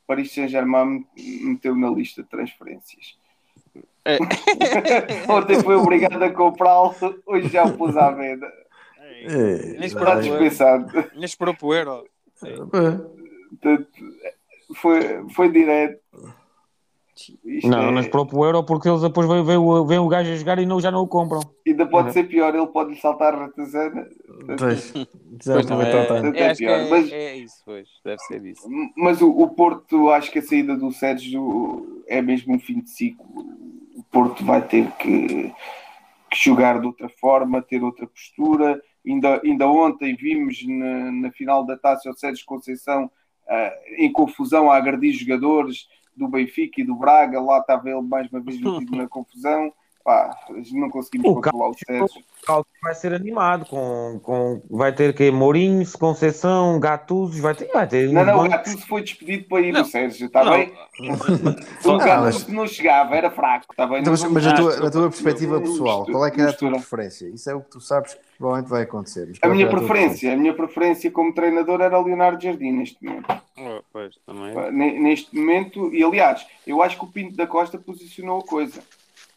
[0.06, 3.18] Paris Saint-Germain meteu na lista de transferências.
[4.16, 5.32] É.
[5.32, 6.96] ontem foi obrigado a comprá-lo,
[7.26, 8.48] hoje já o pôs à venda.
[9.24, 11.06] É, nem Está dispensado.
[11.14, 12.04] Nem esperou para o euro.
[13.50, 13.88] Portanto,
[14.76, 16.00] foi, foi direto.
[17.44, 17.92] Isto não, é...
[17.92, 20.36] não esperou para o euro porque eles depois vêm vem, o, vem o gajo a
[20.36, 21.42] jogar e não, já não o compram.
[21.68, 22.14] Ainda pode uhum.
[22.14, 24.08] ser pior, ele pode lhe saltar a ratazana.
[24.58, 24.94] Pois,
[25.46, 26.80] pois não, é, é, é, pior.
[26.80, 28.70] É, mas, é isso, pois, deve ser isso.
[28.96, 32.90] Mas o, o Porto, acho que a saída do Sérgio é mesmo um fim de
[32.90, 33.28] ciclo.
[33.96, 35.54] O Porto vai ter que,
[36.30, 38.82] que jogar de outra forma, ter outra postura.
[39.06, 44.70] Ainda, ainda ontem vimos na, na final da taça o Sérgio Conceição uh, em confusão
[44.70, 48.96] a agredir jogadores do Benfica e do Braga, lá estava ele mais uma vez metido
[48.96, 49.74] na confusão.
[50.04, 50.36] Pá,
[50.72, 52.24] não conseguimos o controlar o Sérgio.
[52.48, 57.88] O vai ser animado, com, com, vai ter que Mourinhos, Conceição, Gattuso, vai ter, vai
[57.88, 60.74] ter Não, não, o Gattuso foi despedido para ir no Sérgio, está bem?
[61.86, 64.00] o Gattuso não chegava, era fraco, está bem?
[64.00, 66.72] Então, mas, mas a, tua, a tua perspectiva pessoal, qual é que era a tua
[66.72, 67.28] preferência?
[67.28, 69.34] Isso é o que tu sabes que provavelmente vai acontecer.
[69.42, 73.28] A minha preferência, a minha preferência como treinador era Leonardo Jardim neste momento.
[73.58, 75.00] Oh, pois, também.
[75.00, 78.82] Neste momento, e aliás, eu acho que o Pinto da Costa posicionou a coisa.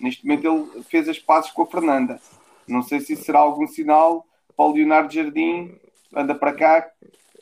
[0.02, 2.20] Neste momento ele fez as pazes com a Fernanda.
[2.66, 5.74] Não sei se isso será algum sinal para o Leonardo Jardim.
[6.14, 6.90] Anda para cá,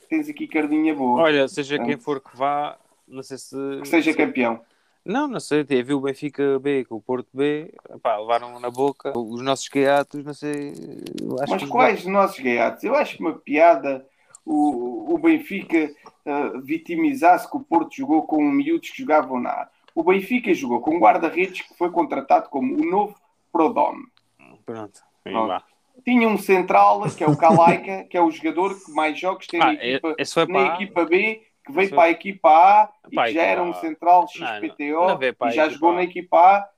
[0.08, 1.22] tens aqui cardinha boa.
[1.22, 2.76] Olha, seja então, quem for que vá,
[3.08, 3.56] não sei se.
[3.82, 4.60] Que seja campeão.
[5.02, 9.18] Não, não sei, viu o Benfica B com o Porto B, pá, levaram na boca
[9.18, 10.74] os nossos gaiatos, não sei.
[11.48, 12.84] Mas quais os nossos gaiatos?
[12.84, 14.06] Eu acho que uma piada
[14.44, 15.90] o, o Benfica
[16.26, 20.96] uh, vitimizasse que o Porto jogou com miúdos que jogavam na o Benfica jogou com
[20.96, 23.16] um guarda-redes que foi contratado como o novo
[23.52, 24.04] Prodome.
[24.64, 25.00] Pronto.
[25.22, 25.64] Pronto.
[26.04, 29.60] Tinha um central, que é o Kalaika, que é o jogador que mais jogos tem
[29.60, 30.16] ah, na, equipa,
[30.48, 34.26] na equipa B, que veio para a equipa A e que já era um central
[34.28, 36.68] XPTO não, não, não e já jogou na equipa A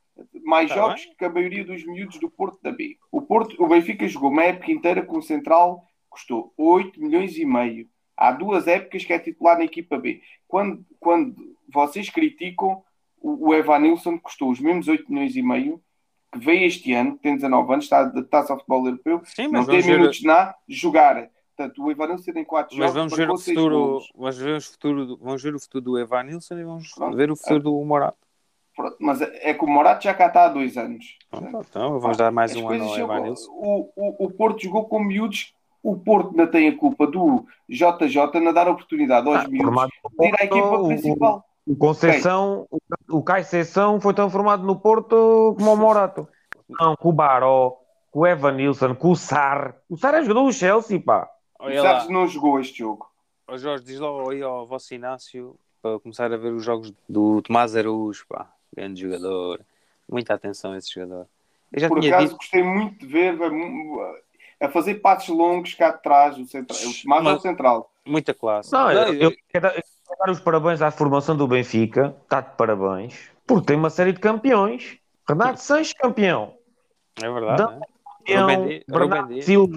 [0.44, 1.14] mais tá jogos bem?
[1.16, 2.98] que a maioria dos miúdos do Porto da B.
[3.10, 7.44] O, Porto, o Benfica jogou uma época inteira com o central custou 8 milhões e
[7.44, 7.88] meio.
[8.16, 10.20] Há duas épocas que é titular na equipa B.
[10.46, 12.84] Quando, quando vocês criticam,
[13.22, 15.80] o Evanilson custou os mesmos 8 milhões e meio,
[16.32, 19.64] que veio este ano, tem 19 anos, está de taça ao futebol europeu, Sim, não
[19.64, 20.26] tem minutos ver...
[20.26, 21.30] na jogar.
[21.56, 22.94] Portanto, o Evanilson tem 4 mas jogos.
[22.94, 26.58] Vamos ver, o futuro, vamos, ver o futuro do, vamos ver o futuro do Evanilson
[26.58, 27.16] e vamos Pronto.
[27.16, 28.16] ver o futuro do Morato.
[28.74, 31.18] Pronto, mas é é que o Morato já cá está há dois anos.
[31.30, 33.50] Pronto, Então, vamos dar mais As um ano ao Evanilson.
[33.52, 35.54] o, o, o Porto jogou com miúdos.
[35.82, 40.10] O Porto ainda tem a culpa do JJ na dar oportunidade aos miúdos Formado no
[40.10, 41.44] de ir à equipa principal.
[41.66, 42.78] O Conceição, o,
[43.18, 46.28] o Caixação foi tão formado no Porto como o Morato.
[46.68, 47.76] Não, com o Baró,
[48.10, 49.76] com o Evanilson, com o Sar.
[49.88, 51.28] O Sar é jogador do Chelsea, pá.
[51.60, 53.08] O Olha lá, Sarres não jogou este jogo.
[53.46, 57.40] Ó Jorge, diz lá aí ao vosso Inácio para começar a ver os jogos do
[57.42, 58.50] Tomás Araújo, pá.
[58.74, 59.60] Grande jogador.
[60.10, 61.26] Muita atenção a esse jogador.
[61.72, 64.00] Eu já Por tinha acaso dito, gostei muito de ver mu-
[64.60, 67.90] a fazer passos longos cá de trás, o central, o Tomás é o Mas- central.
[68.06, 68.72] muita classe.
[68.72, 69.32] Não, eu, Não, eu
[70.18, 72.14] dar os parabéns à formação do Benfica.
[72.22, 73.30] Está de parabéns.
[73.46, 74.98] Porque tem uma série de campeões.
[75.28, 76.54] Renato Sanches, campeão.
[77.22, 77.62] É verdade.
[77.62, 77.80] Dá- né?
[78.18, 79.44] campeão Rubem Di- Bernardo Rubem Dias.
[79.44, 79.76] Silva,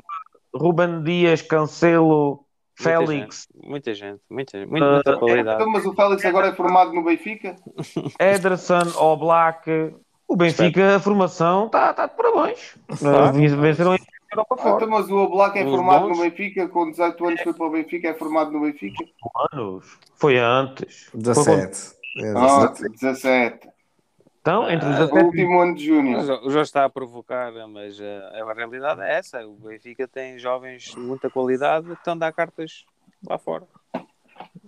[0.53, 2.43] Ruben Dias, Cancelo, Muita
[3.05, 5.55] Félix, gente, Muita gente, muita, gente, muita, muita Ah, qualidade.
[5.61, 7.55] Então, mas o Félix agora é formado no Benfica.
[8.19, 9.95] Ederson, Oblak.
[10.27, 12.75] O Benfica, a formação, está tá de parabéns.
[12.99, 13.33] Claro.
[13.33, 13.97] Venceram a
[14.35, 14.75] Europa Ah, fora.
[14.75, 16.17] então, mas o Oblak é Os formado bons.
[16.17, 19.03] no Benfica, com 18 anos foi para o Benfica, é formado no Benfica.
[19.53, 19.97] anos.
[20.15, 21.05] Foi antes.
[21.05, 21.95] Foi quando- 17.
[22.17, 22.89] É, Ah, 17.
[22.99, 23.69] 17.
[24.41, 26.19] Então, entre os O 17 último ano de Júnior.
[26.21, 29.45] o Jorge está a provocar, mas eh, a realidade é essa.
[29.47, 32.85] O Benfica tem jovens de muita qualidade que estão a dar cartas
[33.27, 33.63] lá fora.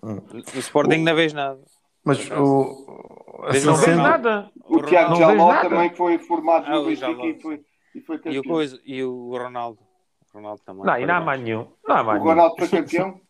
[0.01, 0.19] Hum.
[0.33, 1.59] No Sporting não vês nada.
[2.03, 3.43] Mas o.
[3.49, 4.01] Assim o não vês Ronaldo.
[4.29, 4.51] nada.
[4.65, 7.61] O Tiago Jaló também foi formado Ah, no o Benfica e foi,
[7.95, 8.43] e foi E o, campeão.
[8.43, 9.79] coisa, e o Ronaldo.
[10.33, 10.83] O Ronaldo também.
[10.85, 11.67] Não, e não há mais nenhum.
[11.87, 12.35] Não há mais O nenhum.
[12.35, 13.21] Ronaldo foi campeão.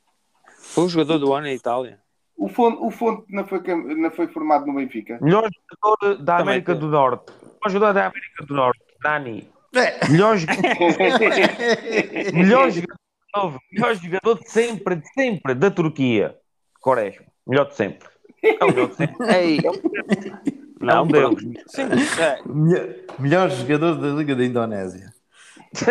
[0.59, 1.99] Foi o jogador do ano em Itália.
[2.35, 3.61] O Fonte, o Fonte não, foi,
[3.95, 5.19] não foi formado no Benfica.
[5.21, 6.81] Melhor jogador da Também América tem.
[6.81, 7.31] do Norte.
[7.43, 8.79] Melhor jogador da América do Norte.
[9.03, 9.49] Nani.
[9.75, 10.07] É.
[10.09, 10.47] Melhor, jo-
[12.33, 12.97] melhor jogador
[13.35, 13.59] novo.
[13.71, 16.35] Melhor jogador de sempre, de sempre, da Turquia.
[16.81, 17.25] Quaresma.
[17.45, 18.09] Melhor de sempre.
[18.43, 19.35] É o melhor de sempre.
[19.35, 19.59] Ei.
[20.81, 21.63] É um deles.
[21.67, 21.83] Sim,
[22.21, 22.41] é.
[22.45, 22.87] Melhor,
[23.19, 25.13] melhor jogador da Liga da Indonésia.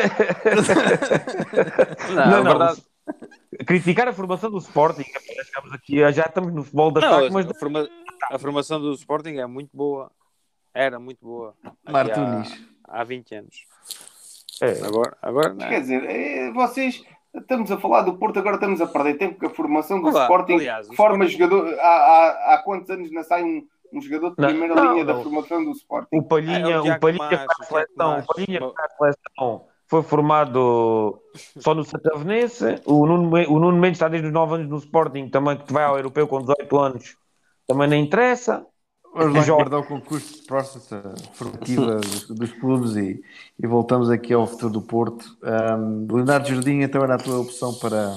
[2.14, 2.44] Não, Não, não.
[2.44, 2.82] verdade.
[3.66, 5.04] Criticar a formação do Sporting.
[5.44, 7.88] Chegamos aqui, já estamos no futebol da Não, ataque, mas a, forma-
[8.30, 10.10] a formação do Sporting é muito boa.
[10.74, 11.54] Era muito boa.
[11.88, 12.52] Martunis.
[12.86, 13.56] Há, há 20 anos.
[14.60, 14.84] é.
[14.86, 15.68] Agora, agora não.
[15.68, 17.02] Quer dizer, é, vocês
[17.34, 20.22] estamos a falar do Porto, agora estamos a perder tempo com a formação do Olá,
[20.22, 20.54] Sporting.
[20.54, 21.78] aliás, forma Sporting- jogador.
[21.80, 23.66] Há, há, há quantos anos não sai um,
[23.98, 25.22] um jogador de Não, primeira não, linha da não.
[25.22, 26.10] formação do Sporting?
[26.10, 28.88] O Palhinha, É, o o Tiago Palhinha para a o seleção, o Palhinha para a
[28.96, 31.22] seleção foi formado
[31.58, 32.80] só no Santavenense.
[32.86, 35.84] O Nuno, o Nuno Mendes está desde os 9 anos no Sporting, também que vai
[35.84, 37.16] ao europeu com 18 anos,
[37.66, 38.66] também não interessa.
[39.18, 39.56] Vamos lá Joga.
[39.56, 43.22] guardar o concurso de próstata formativa dos, dos clubes e,
[43.58, 45.24] e voltamos aqui ao futuro do Porto.
[45.42, 48.14] Um, Leonardo Jardim, então era a tua opção para.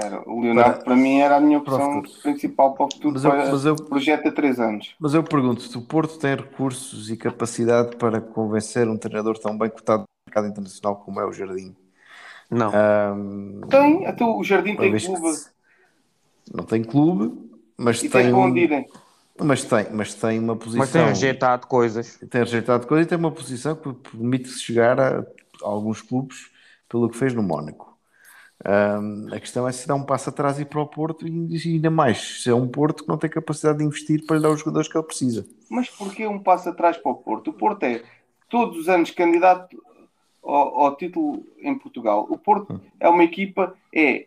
[0.00, 2.22] Era, o Leonardo, para mim, era a minha Para opção futuro.
[2.22, 3.14] principal para o futuro.
[3.14, 4.94] Mas eu, para mas, eu, projeto a 3 anos.
[5.00, 9.58] mas eu pergunto: se o Porto tem recursos e capacidade para convencer um treinador tão
[9.58, 11.74] bem cotado no mercado internacional como é o Jardim?
[12.50, 12.72] Não.
[13.16, 15.50] Um, Tem, até o Jardim tem clube se-
[16.54, 18.86] não tem clube, mas e tem, tem para onde irem.
[19.42, 20.78] mas tem, mas tem uma posição.
[20.78, 22.16] Mas tem rejeitado coisas.
[22.30, 25.24] tem rejeitado coisa e tem uma posição que permite chegar a, a
[25.62, 26.50] alguns clubes
[26.88, 27.87] pelo que fez no Mónaco.
[28.64, 31.90] Ahm, a questão é se dá um passo atrás e para o Porto e ainda
[31.90, 34.60] mais, se é um Porto que não tem capacidade de investir para lhe dar os
[34.60, 35.46] jogadores que ele precisa.
[35.70, 37.50] Mas porquê um passo atrás para o Porto?
[37.50, 38.02] O Porto é
[38.48, 39.80] todos os anos candidato
[40.42, 42.26] ao, ao título em Portugal.
[42.28, 44.26] O Porto é uma equipa, é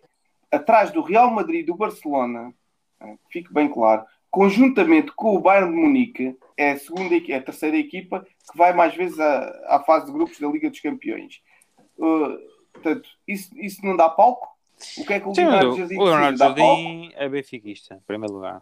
[0.50, 2.54] atrás do Real Madrid do Barcelona,
[3.02, 7.42] eh, fique bem claro, conjuntamente com o Bayern de Munique, é a, segunda, é a
[7.42, 11.42] terceira equipa que vai mais vezes à, à fase de grupos da Liga dos Campeões.
[11.98, 12.38] Uh,
[12.74, 14.50] portanto, isso, isso não dá palco?
[14.98, 16.38] O que é que o Sim, Leonardo Jardim o Leonardo?
[16.38, 18.62] Jardim é benfiquista, em primeiro lugar.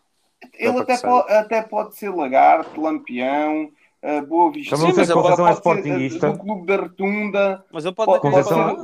[0.54, 3.72] Ele até, que po- até pode ser Lagarto, Lampião,
[4.04, 4.76] uh, Boa Vista.
[4.76, 6.32] Também não sei se Ela Conceição é pode ser, uh, sportinguista.
[6.32, 7.65] Do Clube da Rotunda.
[7.72, 8.76] Mas ele pode, Pode, pode ser o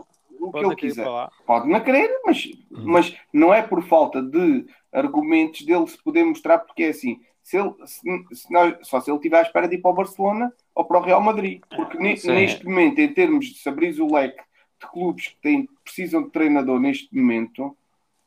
[0.46, 1.08] que Pode ele quiser.
[1.46, 6.60] Pode não querer, mas, mas não é por falta de argumentos dele se poder mostrar,
[6.60, 7.20] porque é assim.
[7.42, 8.02] Se ele, se,
[8.34, 11.00] se nós- só se ele estiver à espera de ir para o Barcelona ou para
[11.00, 11.62] o Real Madrid.
[11.76, 12.32] Porque ne- Sim.
[12.34, 14.42] neste momento, em termos de se abrir o leque
[14.82, 17.76] de clubes que têm, precisam de treinador neste momento,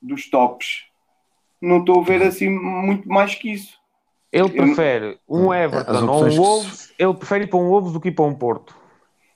[0.01, 0.85] dos tops,
[1.61, 3.77] não estou a ver assim muito mais que isso.
[4.31, 7.93] Ele prefere um As Everton ou um que Wolves, ele prefere ir para um Wolves
[7.93, 8.77] do que ir para um Porto.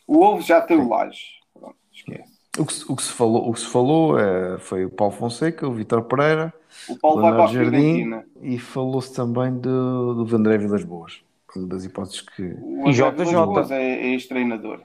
[0.07, 1.25] O Wolves já tem o Laje.
[1.55, 2.33] Pronto, esquece.
[2.59, 5.15] O que, se- o que se falou, o que se falou eh, foi o Paulo
[5.15, 6.53] Fonseca, o Vitor Pereira,
[6.87, 11.23] O Paulo vai para a Leonardo Jardim e falou-se também do, do Vandré Vilas Boas.
[11.69, 12.43] Das hipóteses que.
[12.43, 13.71] O E JJ.
[13.71, 14.81] É, é ex-treinador.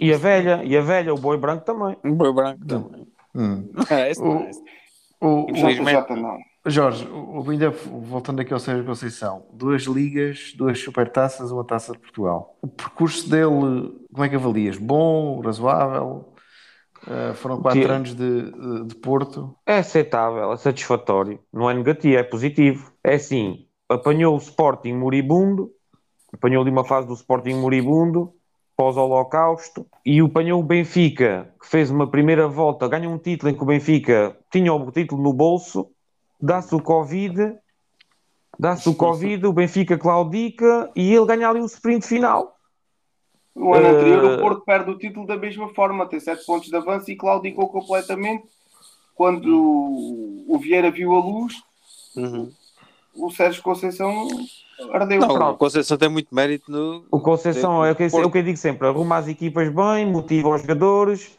[0.00, 1.96] E a velha, e a velha, o boi branco também.
[2.04, 3.06] Um boi branco também.
[3.34, 3.70] Hum.
[3.90, 4.50] É, esse O- é.
[5.20, 6.38] O, O Infelizmente- JJ não.
[6.64, 11.98] Jorge, o- ainda voltando aqui ao Sérgio Conceição, duas ligas, duas supertaças, uma taça de
[11.98, 12.56] Portugal.
[12.62, 14.76] O percurso dele, como é que avalias?
[14.78, 16.28] Bom, razoável?
[17.04, 19.56] Uh, foram quatro Que- anos de, de- de Porto.
[19.66, 21.40] É aceitável, é satisfatório.
[21.52, 22.92] Não é negativo, é positivo.
[23.02, 25.68] É assim, apanhou o Sporting moribundo,
[26.32, 28.32] apanhou ali uma fase do Sporting moribundo,
[28.76, 33.62] pós-holocausto, e apanhou o Benfica, que fez uma primeira volta, ganha um título em que
[33.62, 35.90] o Benfica tinha o título no bolso,
[36.40, 37.54] dá-se o Covid,
[38.58, 42.56] dá-se o Covid, o Benfica claudica, e ele ganha ali o sprint final.
[43.54, 46.68] No ano anterior, Eh, o Porto perde o título da mesma forma, tem 7 pontos
[46.68, 48.44] de avanço e claudicou completamente.
[49.14, 49.46] Quando
[50.48, 51.62] o Vieira viu a luz,
[52.16, 52.50] Uhum.
[53.14, 54.28] O Sérgio Conceição
[54.92, 55.20] ardeu.
[55.20, 57.04] Não, o Conceição tem muito mérito no.
[57.10, 60.10] O Conceição é o que, é o que eu digo sempre: arruma as equipas bem,
[60.10, 61.38] motiva os jogadores.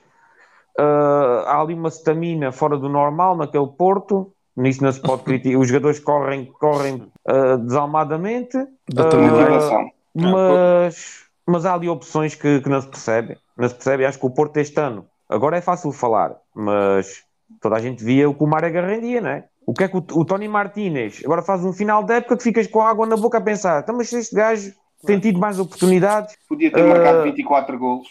[0.78, 4.32] ah, há ali uma stamina fora do normal naquele Porto.
[4.56, 5.60] Nisso não se pode criticar.
[5.60, 8.58] Os jogadores correm, correm ah, desalmadamente,
[8.94, 9.28] Milagre.
[9.28, 9.92] Motivação.
[10.14, 13.38] mas, mas há ali opções que, que não se percebe.
[13.58, 14.06] Não se percebe.
[14.06, 17.24] Acho que o Porto este ano, agora é fácil falar, mas
[17.62, 19.46] toda a gente via o que o Marega rendia, não é?
[19.66, 22.44] O que é que o, o Tony Martínez agora faz um final de época que
[22.44, 24.74] ficas com água na boca a pensar: então, mas este gajo
[25.06, 26.36] tem tido mais oportunidades.
[26.48, 28.08] Podia ter Eh, marcado 24 golos.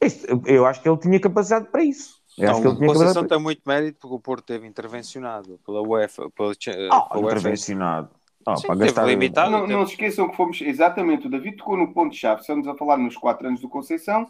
[0.00, 2.14] Este- eu acho que ele tinha capacidade para isso.
[2.36, 5.58] Eu acho que ele tinha Conceição para tem muito mérito porque o Porto teve intervencionado
[5.64, 6.28] pela UEFA.
[6.30, 6.50] Pela,
[6.90, 7.38] Ah, pela UEFA.
[7.38, 8.10] intervencionado.
[8.46, 9.50] Ah, Sim, para teve gastar limitado.
[9.50, 12.40] Não, teve- não se esqueçam que fomos exatamente o David tocou no ponto-chave.
[12.42, 14.26] Estamos a falar nos 4 anos do Conceição.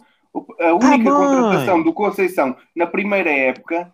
[0.60, 1.04] A única bem.
[1.12, 3.90] contratação do Conceição na primeira época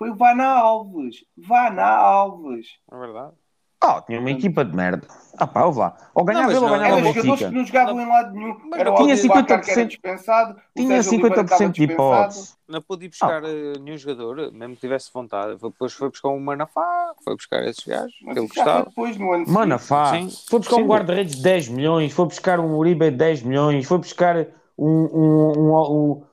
[0.00, 1.16] foi o Vana Alves.
[1.36, 2.68] Vana Alves.
[2.90, 3.34] É verdade.
[3.82, 5.06] Ah, tinha uma equipa de merda.
[5.38, 5.94] Ah, pá, ouve lá.
[6.14, 7.50] Ou ganhava ele ou ganhava Eram o Era jogadores que Benfica.
[7.50, 8.56] não jogavam em lado nenhum.
[8.70, 9.88] Mas Era tinha Aldir Bacar que era 50%.
[9.88, 10.56] dispensado.
[10.76, 12.54] Tinha Sérgio Oliveira estava 50% de hipótese.
[12.68, 15.56] Não pude ir buscar eh, nenhum jogador, mesmo que tivesse vontade.
[15.62, 18.84] Depois foi buscar um Manafá, foi buscar esses gajos que ele gostava.
[18.84, 19.88] depois, no ano Mano, seguinte.
[19.88, 20.10] fá.
[20.12, 20.30] Sim.
[20.48, 20.82] Foi buscar Sim.
[20.82, 24.46] um guarda-redes de 10 milhões, foi buscar um Uribe de 10 milhões, foi buscar
[24.78, 24.86] um.
[24.88, 26.29] um, um, um-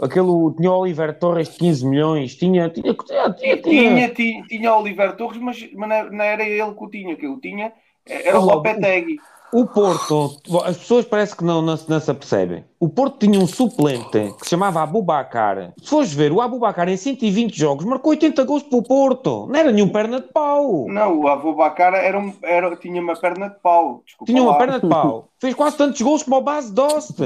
[0.00, 0.54] aquele.
[0.56, 2.68] Tinha o Oliver Torres de 15 milhões, tinha.
[2.68, 2.94] Tinha.
[2.94, 3.32] Tinha.
[3.34, 7.16] tinha, Tinha, tinha, tinha Oliver Torres, mas, mas não- era ele que o tinha.
[7.16, 7.72] Que o tinha
[8.06, 9.18] era o Lopetegui.
[9.52, 12.64] O Porto, as pessoas parece que não, não, se- não se apercebem.
[12.78, 15.72] O Porto tinha um suplente que se chamava Abubacar.
[15.82, 19.46] Se fores ver, o Abubacar em 120 jogos marcou 80 gols para o Porto.
[19.48, 20.86] Não era nenhum perna de pau.
[20.88, 24.02] Não, o avô Bacara era um, era, tinha uma perna de pau.
[24.06, 24.58] Desculpa Tinha uma lá.
[24.58, 25.28] perna de pau.
[25.40, 27.16] Fez quase tantos gols como o base Dost.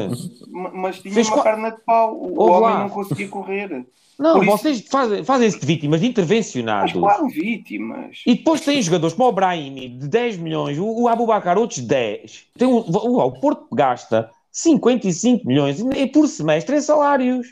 [0.50, 2.14] Ma- Mas tinha Fez uma qua- perna de pau.
[2.16, 2.78] O Ouve homem lá.
[2.80, 3.84] não conseguia correr.
[4.18, 6.92] Não, isso- vocês fazem- fazem-se de vítimas de Mas intervencionados.
[6.92, 8.22] claro, vítimas.
[8.26, 12.46] E depois tem jogadores como o Brahimi de 10 milhões, o, o Abubacar outros 10.
[12.56, 17.48] Tem um- o, o Porto gasta 55 milhões e por semestre em salários.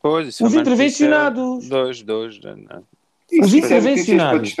[0.00, 1.68] Pois, isso Os é uma notícia- intervencionados.
[1.68, 2.40] Dois, dois.
[2.40, 2.82] não, não.
[3.42, 4.54] Os Isso é intervencionados.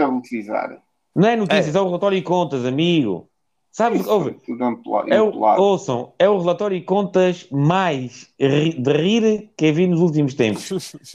[1.14, 3.28] Não é notícias, é, o relatório e contas, amigo.
[3.70, 4.36] Sabes, Isso ouve,
[5.12, 10.00] é o, ouçam, é o relatório e contas mais ri- de rir que vi nos
[10.00, 10.68] últimos tempos.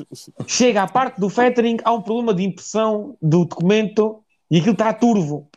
[0.47, 4.93] Chega à parte do factoring, há um problema de impressão do documento e aquilo está
[4.93, 5.49] turvo.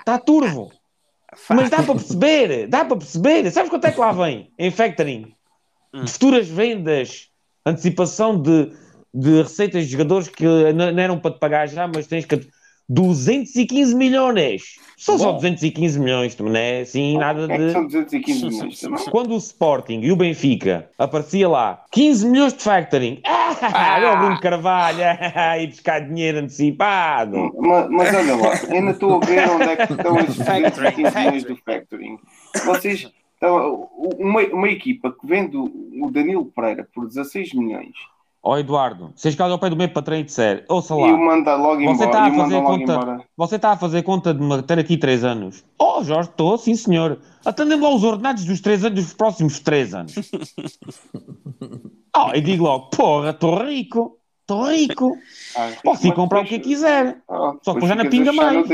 [0.00, 0.72] Está turvo.
[1.48, 3.50] Mas dá para perceber, dá para perceber.
[3.50, 5.34] Sabes quanto é que lá vem em factoring?
[5.94, 7.28] De futuras vendas,
[7.64, 8.72] antecipação de,
[9.14, 12.40] de receitas de jogadores que não não eram para te pagar já, mas tens que.
[12.92, 14.76] 215 milhões!
[14.96, 15.36] São só Bom.
[15.36, 17.72] 215 milhões, não é assim nada É de.
[17.72, 19.04] são 215 milhões também.
[19.06, 24.18] Quando o Sporting e o Benfica aparecia lá 15 milhões de factoring, ah, olha o
[24.18, 24.98] Bruno Carvalho
[25.60, 27.52] e buscar dinheiro antecipado.
[27.58, 31.18] Mas, mas olha lá, ainda estou a ver onde é que estão esses Factoring, 215
[31.18, 32.18] milhões do factoring.
[32.64, 37.92] Vocês, então, uma, uma equipa que vende o o Danilo Pereira por 16 milhões
[38.44, 41.16] Ó Eduardo, se chegares ao pé do meu patrão e disser, ouça e o lá,
[41.16, 43.24] manda logo Você embora, está a e fazer logo conta- embora.
[43.36, 45.64] você está a fazer conta de me ter aqui 3 anos.
[45.78, 47.20] Oh Jorge, estou, sim senhor.
[47.44, 50.14] Atendendo lá os ordenados dos 3 anos, dos próximos 3 anos.
[52.14, 55.16] Oh, e digo logo, porra, estou rico, estou rico.
[55.56, 57.18] Ah, Posso ir comprar o que quiser.
[57.28, 58.66] ah, Só que já não pinga mais.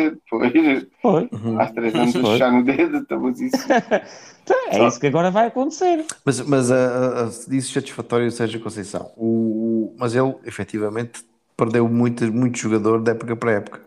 [1.00, 1.28] Foi.
[1.58, 2.38] há 3 anos Foi.
[2.38, 3.56] chá no dedo, estamos isso.
[4.70, 6.06] É isso que agora vai acontecer.
[6.24, 9.10] Mas, mas a, a, a, disse satisfatório o Sérgio Conceição.
[9.14, 9.26] O,
[9.92, 11.22] o- mas ele, efetivamente,
[11.54, 13.82] perdeu muito, muito jogador de época para época.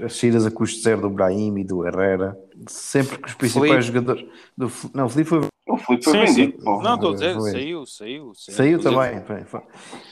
[0.00, 2.38] As saídas a custo zero do Brahim e do Herrera.
[2.68, 3.86] Sempre que os principais Felipe.
[3.86, 4.24] jogadores.
[4.56, 6.50] Do, não, o Felipe foi, O Filipe foi Sim, sim.
[6.50, 6.62] vendido.
[6.62, 6.82] pô.
[6.82, 8.34] Não, estou a dizer, saiu, saiu.
[8.34, 9.20] Saiu, saiu também.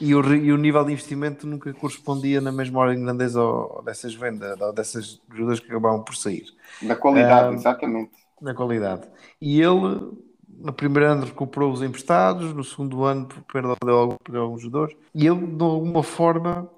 [0.01, 3.83] E, o, e o nível de investimento nunca correspondia na mesma hora em grandeza ao-
[3.83, 6.45] dessas vendas, ou dessas jogadores que acabavam por sair.
[6.83, 8.13] Da qualidade, Ah, exatamente.
[8.41, 9.09] na qualidade.
[9.41, 10.13] E ele,
[10.49, 13.77] no primeiro ano, recuperou os emprestados, no segundo ano, perdeu,
[14.25, 16.71] perdeu alguns jogadores, e ele, de alguma forma,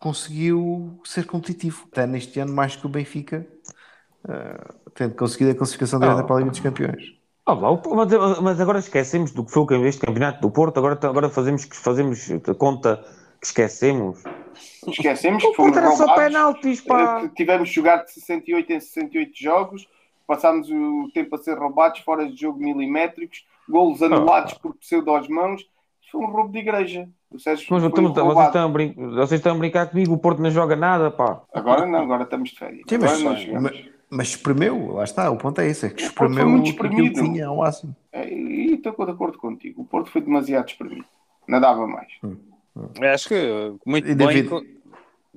[0.00, 1.86] conseguiu ser competitivo.
[1.92, 3.46] Até neste ano, mais que o Benfica,
[4.24, 7.15] uh, tendo conseguido a classificação direta para a Liga dos Campeões.
[7.48, 7.54] Oh,
[7.94, 12.28] mas, mas, agora esquecemos do que foi este campeonato do Porto, agora, agora fazemos, fazemos
[12.58, 13.04] conta
[13.40, 14.22] que esquecemos.
[14.88, 16.12] Esquecemos o que fomos era roubados.
[16.12, 17.28] só penaltis, pá.
[17.36, 19.86] Tivemos jogado de 68 em 68 jogos,
[20.26, 25.62] passámos o tempo a ser roubados, fora de jogo milimétricos, golos anulados por pseudo mãos.
[26.10, 27.08] Foi um roubo de igreja.
[27.30, 30.18] O Sérgio Mas foi estamos- vocês, estão a brin- vocês estão a brincar comigo, o
[30.18, 31.42] Porto não joga nada, pá.
[31.54, 32.82] Agora não, agora estamos de férias.
[32.88, 36.26] Sim, agora mas, mas, mas espremeu, lá está, o ponto é esse, é que foi
[36.28, 37.22] espremeu muito aquilo que espremido.
[37.22, 37.94] tinha ao máximo.
[38.12, 39.82] É, E estou de acordo contigo.
[39.82, 41.04] O Porto foi demasiado espremido.
[41.48, 42.08] Não dava mais.
[43.12, 44.26] Acho que muito E bem.
[44.26, 44.50] David,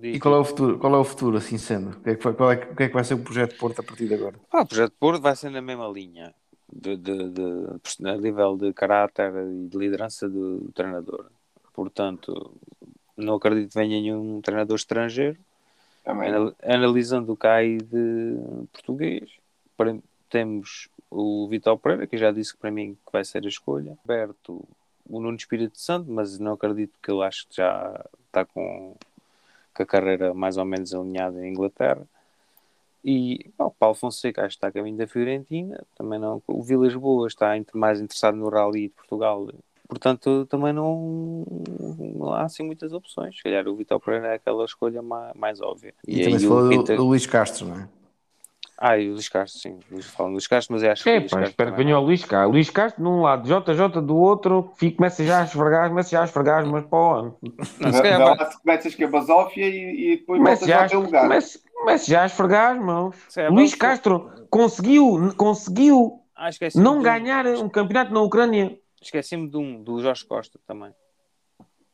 [0.01, 1.91] E qual é o futuro, qual é o futuro assim sendo?
[1.91, 3.51] O que é que, vai, qual é, o que é que vai ser o projeto
[3.53, 4.35] de Porto a partir de agora?
[4.51, 6.33] Ah, o projeto Porto vai ser na mesma linha,
[6.71, 11.25] de, de, de, a nível de caráter e de liderança do, do treinador.
[11.73, 12.53] Portanto,
[13.17, 15.37] não acredito que venha nenhum treinador estrangeiro.
[16.09, 16.29] Também.
[16.29, 18.35] Anal- Analisando o CAI de
[18.73, 19.29] português,
[20.29, 23.97] temos o Vitor Pereira, que já disse para mim que vai ser a escolha.
[24.05, 24.63] Berto,
[25.09, 28.95] o Nuno Espírito Santo, mas não acredito que ele acho que já está com,
[29.73, 32.05] com a carreira mais ou menos alinhada em Inglaterra.
[33.03, 36.43] E o Paulo Fonseca acho que está a caminho da Fiorentina, também não.
[36.45, 39.47] O Vilas Boas está mais interessado no Rally de Portugal,
[39.89, 41.45] portanto também não,
[41.99, 43.35] não há assim muitas opções.
[43.35, 45.93] Se calhar o Vitor Pereira é aquela escolha mais, mais óbvia.
[46.07, 47.89] E, também se o falou do, Inter- do Luís Castro, não é?
[48.81, 49.77] Ah, e o Luís Castro, sim.
[49.91, 51.99] Luís- Falam do Luís Castro, mas eu acho que É, pá, Castro espero que venha
[51.99, 52.51] o Luís Castro.
[52.51, 56.21] Luís Castro de um lado, JJ do outro, fica, começa já a esfregar, começa já
[56.21, 57.37] a esfregar, mas para o ano.
[57.81, 61.23] Não, se calhar começas com a basófia e, e depois voltas já, teu lugar.
[61.23, 62.77] comece, comece já a esfregar.
[63.27, 68.79] Se calhar Luís Castro conseguiu, conseguiu Ah, não ganhar um campeonato na Ucrânia.
[69.01, 70.91] Esqueci-me de um, do Jorge Costa também.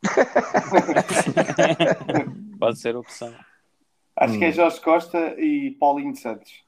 [2.59, 3.33] Pode ser opção.
[4.15, 4.39] Acho Hum.
[4.39, 6.63] que é Jorge Costa e Paulinho Santos.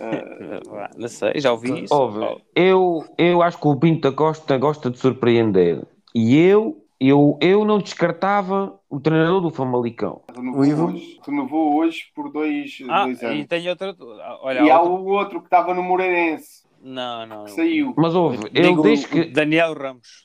[0.00, 1.94] Ah, Não sei, já ouvi isso.
[1.94, 5.84] Ouve, eu, eu acho que o Pinto da Costa gosta de surpreender.
[6.14, 10.22] E eu, eu, eu não descartava o treinador do Famalicão.
[10.34, 10.86] Renovou O Ivo?
[10.86, 13.46] hoje, renovou hoje por dois, Ah, dois e anos.
[13.46, 13.94] tem outra.
[14.42, 17.46] Olha, E há outra- o outro que estava no Moreirense, Não, não.
[17.48, 17.92] saiu.
[17.96, 19.24] Mas ouve, ele Digo o que.
[19.26, 20.22] Daniel Ramos.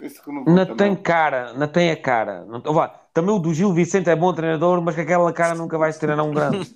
[0.47, 2.45] Não tem cara, não tem a cara.
[2.45, 5.77] Não, vá, também o do Gil Vicente é bom treinador, mas com aquela cara nunca
[5.77, 6.71] vai se treinar um grande.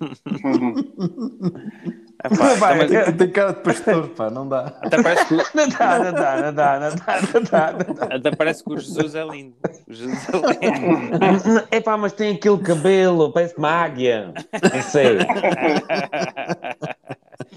[2.22, 4.74] É, pá, Vai, também- é- Tem cara de pastor, pá, não dá.
[4.82, 8.04] até, parece que, Não dá, não dá, não dá, não dá, não dá, não dá.
[8.16, 9.54] até parece que o Jesus é lindo.
[9.88, 10.26] O Jesus
[10.60, 11.66] é lindo.
[11.70, 14.34] É pá, mas tem aquele cabelo, parece uma águia.
[14.52, 15.16] Não sei,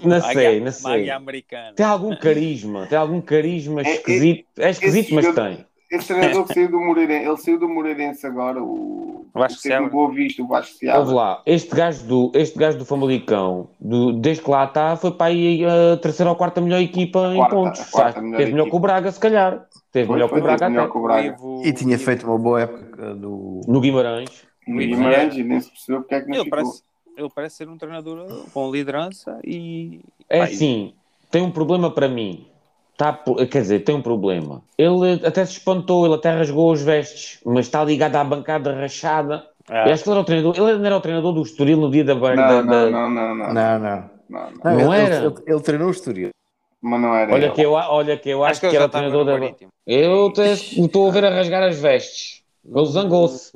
[0.08, 0.90] não sei, não sei.
[0.90, 1.72] Magia americana.
[1.74, 4.44] Tem algum carisma, tem algum carisma É, é- esquisito.
[4.58, 5.66] É esquisito, mas jogador- tem.
[5.92, 9.88] Esse treinador que saiu do Moreirense, ele saiu do Moreirense agora, o, O Vasco um
[9.88, 11.14] Boa Vista, o Vasco Ouve Seabra.
[11.14, 15.26] lá, este gajo do, este gajo do Famalicão, do, desde que lá está, foi para
[15.26, 17.80] aí a terceira ou quarta melhor equipa em Quarta, pontos.
[17.80, 18.26] a quarta sabe?
[18.26, 19.66] melhor Teve melhor que o Braga, se calhar.
[19.92, 20.80] Teve melhor que o Braga até.
[20.82, 21.36] o Braga.
[21.64, 23.60] E tinha feito uma boa época do.
[23.68, 24.30] No Guimarães.
[24.66, 26.58] No Guimarães, e nem se percebeu porque é que não Ele ficou.
[26.58, 26.82] parece,
[27.16, 30.00] ele parece ser um treinador com liderança e.
[30.28, 30.94] É assim,
[31.30, 32.46] tem um problema para mim.
[32.96, 33.12] Tá,
[33.50, 34.62] quer dizer, tem um problema.
[34.78, 39.44] Ele até se espantou, ele até rasgou os vestes, mas está ligado à bancada rachada.
[39.68, 41.76] Ah, Eu acho que ele era o treinador, ele ainda era o treinador do Estoril
[41.78, 42.14] no dia da...
[42.14, 43.52] da, Não, da- não, não, não, não.
[43.52, 44.10] Não, não.
[44.28, 44.50] Não, não.
[44.64, 45.24] Não, Não ele, era?
[45.24, 46.30] Ele, ele treinou o Estoril.
[46.80, 47.54] Mas não era Olha ele.
[47.54, 49.32] que, eu, olha que eu acho, acho que que, era o treinador da...
[49.38, 49.70] Marítimo.
[49.86, 52.43] Eu estou a ver a rasgar as vestes.
[52.66, 53.52] Ele zangou-se.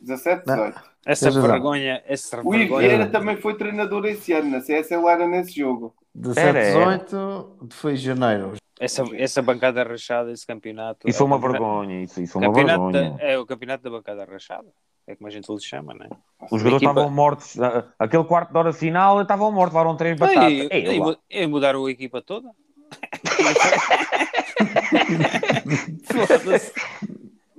[0.00, 0.54] 17, Não.
[0.56, 0.82] 18.
[1.04, 2.88] Essa vergonha, essa O vergonha.
[2.88, 4.50] Vieira também foi treinador esse ano.
[4.50, 5.94] Na CS ele era nesse jogo.
[6.14, 6.98] 17, Era, era.
[6.98, 8.54] 18, foi janeiro.
[8.80, 11.08] Essa, essa bancada rachada, esse campeonato.
[11.08, 12.02] Isso foi é uma o vergonha.
[12.02, 13.10] Isso, isso foi uma vergonha.
[13.12, 14.68] da- é o campeonato da bancada rachada.
[15.06, 16.08] É como a gente lhe chama, não é?
[16.50, 17.56] Os jogadores equipa- estavam mortos.
[17.98, 20.52] Aquele quarto de hora final estavam mortos, levaram três batatas.
[20.52, 20.98] E, Ei,
[21.30, 22.48] e, e mudaram a equipa toda?
[26.04, 26.72] Foda-se.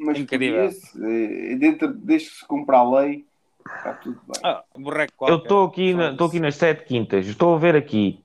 [0.04, 0.66] Mas Incrível.
[0.66, 0.98] podia-se,
[1.54, 3.26] eh, dentro, desde que se cumpra a lei,
[3.78, 4.42] está tudo bem.
[4.44, 4.64] Ah,
[5.28, 7.26] Eu estou aqui, na- estou aqui nas sete quintas.
[7.28, 8.24] Estou a ver aqui.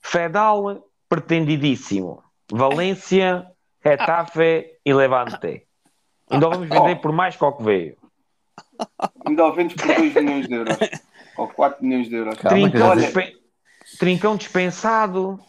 [0.00, 2.22] Fedal, pretendidíssimo.
[2.50, 3.46] Valência,
[3.80, 5.62] Retafe e Levante.
[6.30, 7.96] Ainda vamos vender por mais que o que veio.
[9.26, 10.76] Ainda ao vendes por 2 milhões de euros.
[11.38, 12.36] Ou 4 milhões de euros.
[12.38, 13.36] Calma, Trincão, dispen-
[13.98, 15.40] Trincão dispensado.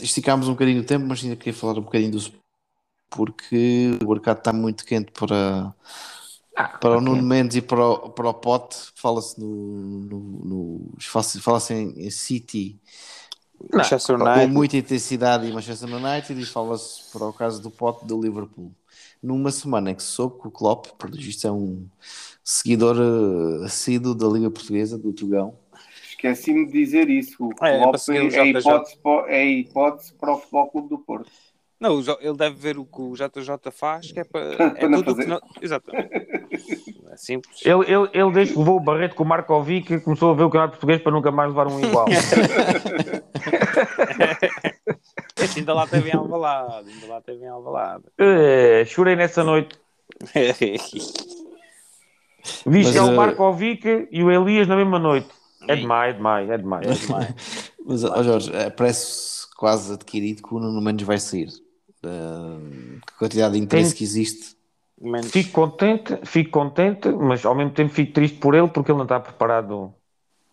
[0.00, 2.18] Esticámos um bocadinho o tempo, mas ainda queria falar um bocadinho do
[3.16, 5.74] porque o mercado está muito quente para,
[6.80, 8.76] para o Nuno Mendes e para o, para o Pote.
[8.94, 12.80] Fala-se no, no, no- fala-se em, em City
[13.72, 14.52] Manchester com United.
[14.52, 18.72] muita intensidade e Manchester United e fala-se para o caso do Pote do Liverpool.
[19.22, 21.86] numa semana em que se soube que o Klopp, por isto é um
[22.44, 25.56] seguidor uh, assíduo da Liga Portuguesa, do Tugão.
[26.08, 27.44] Esqueci-me de dizer isso.
[27.44, 28.58] O É, é Klopp é, a JJ.
[28.58, 31.30] hipótese, para- é a hipótese para o Futebol Clube do Porto.
[31.82, 34.54] Não, ele deve ver o que o JJ faz, que é para.
[34.54, 35.34] Para É não tudo o que fazer.
[35.34, 35.40] não...
[35.60, 36.10] Exatamente.
[37.10, 37.60] É simples.
[37.66, 40.46] Ele, ele, ele desde que levou o Barreto com o Markovic, começou a ver o
[40.46, 42.06] campeonato português para nunca mais levar um igual.
[45.36, 46.88] Esse ainda lá teve em Alvalade.
[46.88, 48.04] Ainda lá teve em Alvalade.
[48.16, 49.76] Eh, chorei nessa noite.
[52.64, 55.26] Vi Mas, chegar o eh, Markovic e o Elias na mesma noite.
[55.66, 56.56] É demais, é demais, é
[56.94, 57.72] demais.
[57.84, 61.48] Mas, ó Jorge, eh, parece quase adquirido que o Nuno Mendes vai sair.
[62.02, 64.56] Que quantidade de interesse Tem- que existe.
[65.00, 65.30] Menos.
[65.32, 69.04] Fico contente, fico contente, mas ao mesmo tempo fico triste por ele porque ele não
[69.04, 69.92] está preparado.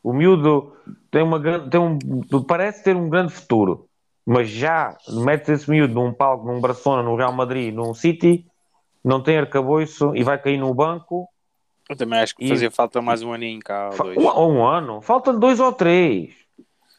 [0.04, 0.74] O miúdo
[1.12, 2.00] tem uma grande, tem um,
[2.48, 3.88] parece ter um grande futuro,
[4.26, 8.46] mas já mete esse miúdo num palco, num Barcelona, no Real Madrid, num City,
[9.04, 11.28] não tem arcabouço e vai cair no banco.
[11.88, 13.90] Eu também acho que E- fazia falta mais um aninho cá.
[13.92, 14.18] ou dois.
[14.18, 16.34] Um, um ano, faltam dois ou três.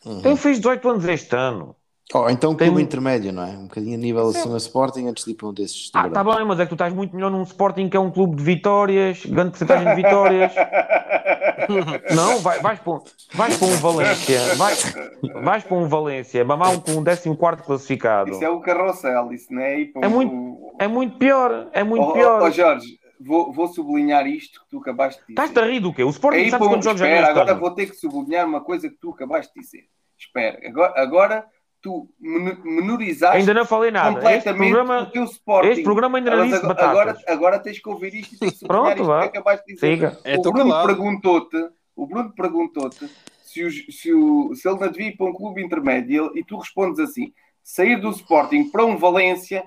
[0.04, 0.22] Uhum.
[0.22, 1.74] Tem fez 18 anos este ano.
[2.12, 3.50] Oh, então um Tem clube um- intermédio, não é?
[3.50, 5.90] Um bocadinho a nível acima Sporting antes de ir para um desses.
[5.94, 8.10] Ah, tá bem, mas é que tu estás muito melhor num Sporting que é um
[8.10, 10.52] clube de vitórias, grande porcentagem de vitórias.
[12.14, 13.00] Não, vai, vais, para um,
[13.34, 14.94] vais para um Valência, vais,
[15.42, 18.30] vais para um Valência, mamar um com um 14 classificado.
[18.30, 19.80] Isso é o carrossel, isso não é?
[19.80, 22.42] ir para É um- muito- o- É muito pior, é muito ó, pior.
[22.42, 25.42] ó, Jorge, vou, vou sublinhar isto que tu acabaste de dizer.
[25.42, 26.02] Estás-te a rir do quê?
[26.02, 28.46] O É Sporting ir sabe um- quantos jogos já espera, agora vou ter que sublinhar
[28.46, 29.84] uma coisa que tu acabaste de dizer.
[30.18, 31.44] Espera, agora, agora
[31.82, 34.10] tu meno- menorizaste Ainda não falei nada.
[34.10, 34.20] Este
[34.50, 35.68] completamente programa, o teu Sporting.
[35.70, 39.04] este programa ainda não disse agora, agora, agora tens que ouvir isto e Pronto, isto
[39.04, 39.20] vá.
[39.22, 39.86] que acabaste de dizer.
[39.94, 40.18] Siga.
[40.24, 43.08] É, o Bruno perguntou-te, o Bruno perguntou-te
[43.42, 47.00] se, se, o- se ele não devia ir para um clube intermédio e, tu respondes
[47.00, 49.64] assim: sair do Sporting para um Valência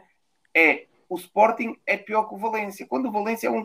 [0.55, 2.85] é o Sporting é pior que o Valência.
[2.87, 3.63] Quando o Valência é um,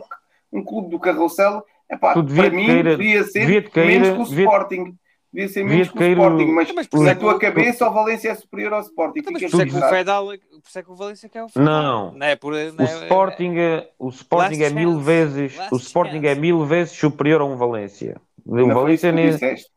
[0.51, 4.25] um clube do carrossel, epá, para mim cair- devia ser devia cair- menos que o
[4.25, 4.95] devia- Sporting.
[5.31, 7.87] Devia ser menos que o cair o- Sporting, mas, Mas por na isso- tua cabeça
[7.87, 9.19] o Valência é superior ao Sporting.
[9.19, 9.89] Então, Mas Ficas por isso é que o.
[9.89, 10.33] Fedal, por
[10.67, 11.65] isso é que o Valência quer o Fedal.
[11.65, 12.11] Não.
[12.13, 15.05] Não é por, não O é- Sporting, é- o Sporting é mil chance.
[15.05, 16.27] vezes, Last o Sporting chance.
[16.27, 18.19] é mil vezes superior a um Valência.
[18.45, 19.69] O Não foi isso Valência que tu nem, disseste.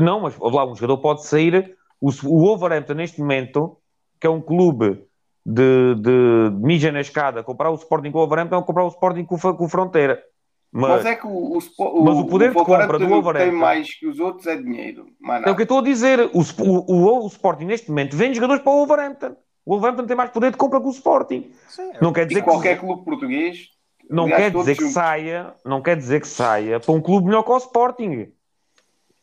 [0.00, 1.76] Não, mas ouve lá, um jogador pode sair.
[2.00, 3.76] O, o Wolverhampton, neste momento,
[4.18, 5.04] que é um clube
[5.44, 9.24] de, de mija na escada, comprar o Sporting com o Wolverhampton é comprar o Sporting
[9.24, 10.22] com, o Fa- com o Fronteira.
[10.72, 13.52] Mas, Mas é que o, o, Spo- mas o poder de compra do Wolverhampton- tem
[13.52, 15.06] mais que os outros é dinheiro.
[15.20, 16.20] Mas é o que eu estou a dizer.
[16.32, 19.36] O, o, o, o Sporting, neste momento, vende jogadores para o Wolverhampton.
[19.66, 21.50] O Wolverhampton tem mais poder de compra que o Sporting.
[21.68, 23.66] Sim, Não quer E dizer que, qualquer clube português.
[24.08, 24.94] não quer dizer que juntos.
[24.94, 28.28] saia, não quer dizer que saia para um clube melhor que o Sporting.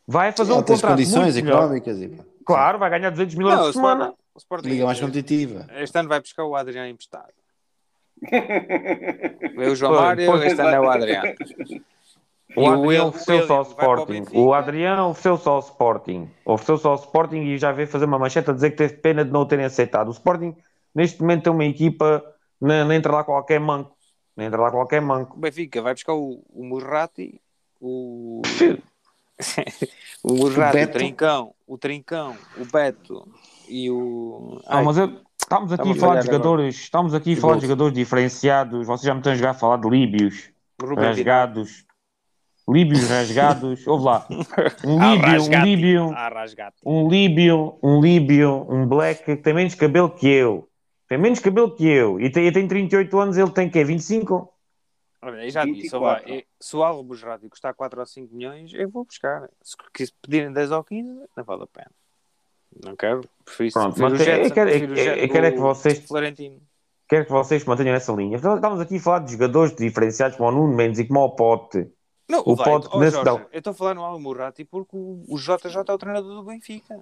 [0.06, 1.60] Vai fazer um Outras contrato condições muito melhor.
[1.64, 4.14] económicas e Claro, vai ganhar 200 mil euros por o semana.
[4.34, 5.66] o Sporting liga mais competitiva.
[5.78, 7.28] este ano vai buscar o Adriano emprestado.
[9.72, 10.44] O João Pois, Mário, pois.
[10.44, 11.34] este ano é o Adriano.
[12.56, 14.38] O E o Adriano Will- ofereceu-se ao William vai para o Sporting.
[14.38, 16.30] O Adriano ofereceu-se ao Sporting.
[16.46, 19.32] Ofereceu-se ao Sporting e já veio fazer uma manchete a dizer que teve pena de
[19.32, 20.08] não o terem aceitado.
[20.08, 20.56] O Sporting,
[20.96, 22.24] neste momento, tem uma equipa,
[22.60, 23.96] não, entra lá qualquer manco.
[24.36, 25.36] Não entra lá qualquer manco.
[25.38, 27.40] O Benfica vai buscar o, o Murrati,
[27.82, 28.42] o,
[30.24, 30.94] o Murrati, o, Beto.
[30.94, 33.28] Trincão, o Trincão, o Beto
[33.68, 34.62] e o.
[34.68, 36.44] Ai, mas eu- estamos aqui Estamos a falar de olhar agora.
[36.44, 38.86] jogadores, estamos aqui a falar de jogadores diferenciados.
[38.86, 40.50] Vocês já me estão a jogar a falar de líbios,
[40.98, 41.86] rasgados.
[42.70, 43.88] Líbios rasgados.
[43.88, 44.28] Ouve lá.
[44.86, 46.12] Um Ah, líbio, um líbio.
[46.14, 46.50] Ah,
[46.86, 50.68] um líbio, um líbio, um black que tem menos cabelo que eu.
[51.08, 52.20] Tem menos cabelo que eu.
[52.20, 53.86] E tem, tenho 38 anos, ele tem quê?
[53.86, 54.54] 25?
[55.22, 56.28] Olha, eu já disse, ó, 24.
[56.28, 59.50] vai, eu- se o Alvo Busrati custar 4 ou 5 milhões, eu vou buscar.
[59.64, 61.92] Se quis- pedirem 10 ou 15, não vale a pena.
[62.84, 66.00] Não quero, prefiro, Pronto, mas é- eu quero- eu- eu quero é que o vocês-
[66.06, 66.62] Florentino.
[67.10, 68.36] Quero que vocês mantenham essa linha.
[68.38, 71.30] Afinal, Estamos aqui a falar de jogadores diferenciados como o Nuno Mendes e como o
[71.32, 71.90] Pote.
[72.30, 73.38] Não, O vai, Pote ó, nesse Jorge, não.
[73.52, 77.00] eu estou a falar no Al Murrati porque o, JJ é o treinador do Benfica.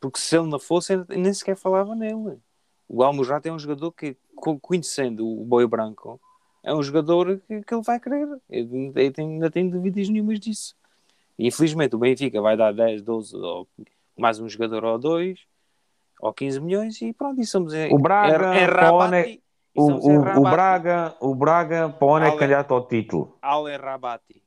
[0.00, 2.38] Porque se ele não fosse, nem sequer falava nele.
[2.88, 6.20] O Al Murrati é um jogador que, co- conhecendo o Boi Branco,
[6.64, 8.26] é um jogador que, que ele vai querer.
[8.50, 10.74] Eu, eu tenho- ainda tenho dúvidas nenhumas disso.
[11.38, 13.68] E, infelizmente o Benfica vai dar 10, 12 ou
[14.16, 15.38] mais um jogador ou dois
[16.20, 19.40] ou 15 milhões e pronto, e somos em, O Braga, em, em Pone-.
[19.74, 20.40] E O, em o.
[20.42, 23.36] Braga, o Braga para onde é candidato ao título.
[23.42, 24.42] Al Rabati.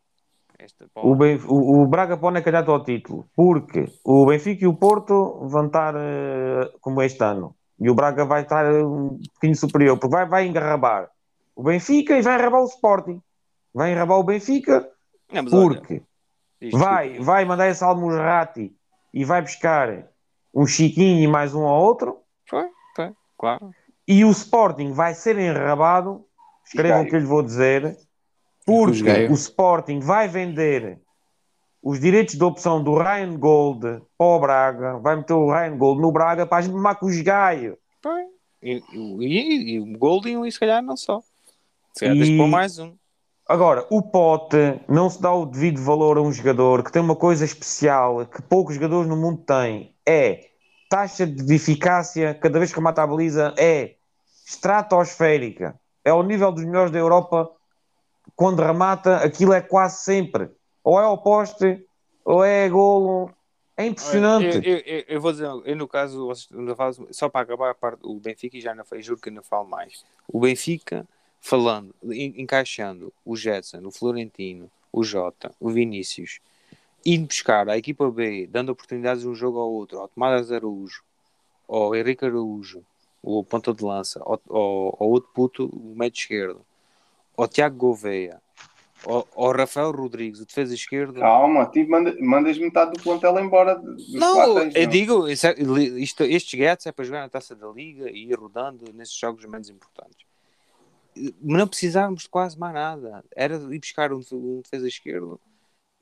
[0.96, 3.30] O, Benf- o, o Braga para onde é candidato ao título.
[3.36, 7.56] Porque o Benfica e o Porto vão estar eh, como este ano.
[7.80, 11.10] E o Braga vai estar eh, um pouquinho superior, porque vai, vai engarrabar
[11.56, 13.22] o Benfica e vai engarrabar o Sporting.
[13.74, 14.90] Vai engarrabar o Benfica
[15.32, 16.02] Não, olha, porque
[16.60, 18.76] isto- vai, vai mandar esse Almurrati
[19.14, 20.06] e vai buscar
[20.54, 22.18] um Chiquinho e mais um ao outro.
[22.48, 23.72] Foi, foi, claro.
[24.08, 26.26] E o Sporting vai ser enrabado
[26.66, 27.98] escrevam o que eu lhe vou dizer,
[28.66, 31.00] porque o Sporting vai vender
[31.82, 36.02] os direitos de opção do Ryan Gold para o Braga, vai meter o Ryan Gold
[36.02, 37.78] no Braga para a gente mamar com os Gaio.
[38.62, 41.22] E, e- e o Golding, e se calhar não só.
[41.94, 42.94] Se calhar E- mais um.
[43.50, 47.16] Agora, o pote não se dá o devido valor a um jogador que tem uma
[47.16, 49.92] coisa especial que poucos jogadores no mundo têm.
[50.06, 50.50] É
[50.88, 53.96] taxa de eficácia, cada vez que mata a baliza, é
[54.46, 55.80] estratosférica.
[56.06, 57.50] É ao nível dos melhores da Europa.
[58.36, 60.52] Quando remata, aquilo é quase sempre.
[60.84, 61.84] Ou é ao poste,
[62.24, 63.32] ou é golo.
[63.76, 64.58] É impressionante.
[64.64, 66.30] Eu, eu- eu- eu vou dizer, eu no caso,
[67.10, 70.06] só para acabar a parte do Benfica, e já não juro que não falo mais.
[70.28, 71.08] O Benfica,
[71.40, 76.40] falando, en- encaixando o Jetson, o Florentino, o Jota, o Vinícius,
[77.06, 81.02] indo buscar a equipa B, dando oportunidades de um jogo ao outro, ao Tomás Araújo,
[81.68, 82.84] ao Henrique Araújo,
[83.22, 86.62] o ponta de lança, ao, ao, ao outro puto, o médio esquerdo,
[87.38, 88.42] ao Tiago Gouveia,
[89.06, 93.76] ao, ao Rafael Rodrigues, o defesa esquerdo, Calma, tipo, manda, mandas metade do plantel embora
[93.76, 95.56] dos Não, quatro, eu digo, isso é-
[96.00, 99.46] isto, estes gatos é para jogar na taça da liga e ir rodando nesses jogos
[99.46, 100.28] menos importantes.
[101.42, 103.24] Não precisávamos de quase mais nada.
[103.36, 105.40] Era ir buscar um, um defesa esquerdo,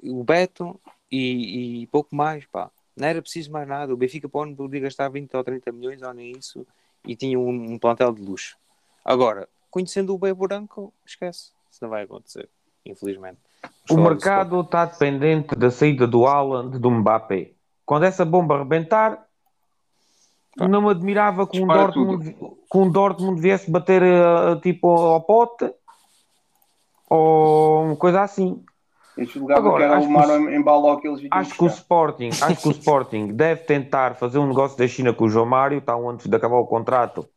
[0.01, 0.79] o Beto
[1.11, 2.69] e, e pouco mais, pá.
[2.95, 3.93] Não era preciso mais nada.
[3.93, 6.65] O Benfica para o ano podia gastar 20 ou 30 milhões ou nem isso
[7.05, 8.57] e tinha um, um plantel de luxo.
[9.05, 11.51] Agora, conhecendo o Bebo Branco, esquece.
[11.71, 12.49] Isso não vai acontecer,
[12.85, 13.37] infelizmente.
[13.87, 17.51] Vamos O mercado está dependente da saída do Haaland do Mbappé.
[17.85, 19.26] Quando essa bomba arrebentar,
[20.65, 25.69] não me admirava que um, Dortmund, que um Dortmund viesse bater eh, tipo ao pote
[27.09, 28.63] ou uma coisa assim.
[29.49, 31.67] Agora, acho que o- em baló que eles vinham Acho que o.
[31.67, 35.45] Sporting, acho que o Sporting deve tentar fazer um negócio da China com o João
[35.45, 37.27] Mário, está um antes de acabar o contrato,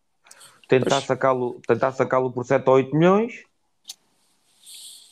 [0.69, 3.45] tentar sacá-lo, tentar sacá-lo por 7 ou 8 milhões.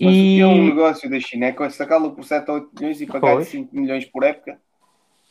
[0.01, 1.47] Mas o que é um E negócio da China?
[1.47, 3.49] É com sacá-lo por 7 ou 8 milhões e pagar Pois.
[3.49, 4.61] 5 milhões por época?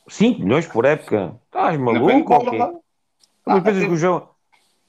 [0.08, 1.36] 5 milhões por época.
[1.46, 2.40] Estás Não maluco?
[2.52, 2.58] quê?
[2.58, 2.72] lá.
[3.46, 4.20] Mas Ah, pensas até- que o, João,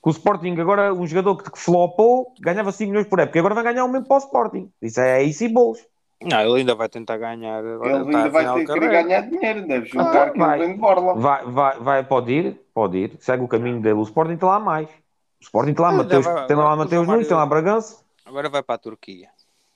[0.03, 3.41] que o Sporting agora, um jogador que, que flopou, ganhava 5 milhões por época, e
[3.41, 4.71] agora vai ganhar o mesmo para o Sporting.
[4.83, 5.79] Isso é isso e bolos.
[6.21, 7.63] Não, ele ainda vai tentar ganhar.
[7.63, 10.75] Ele ainda a vai ter que ganhar dinheiro, deve julgar Ah, vai.
[10.75, 11.15] borla.
[11.15, 13.95] Vai, vai, vai, pode ir, pode ir, segue o caminho dele.
[13.95, 14.89] O Sporting tem lá mais.
[14.89, 18.03] O Sporting tem lá Ah, Mateus, vai- tem lá vai- Mateus Nunes, tem lá Bragança.
[18.27, 19.29] Agora vai para a Turquia.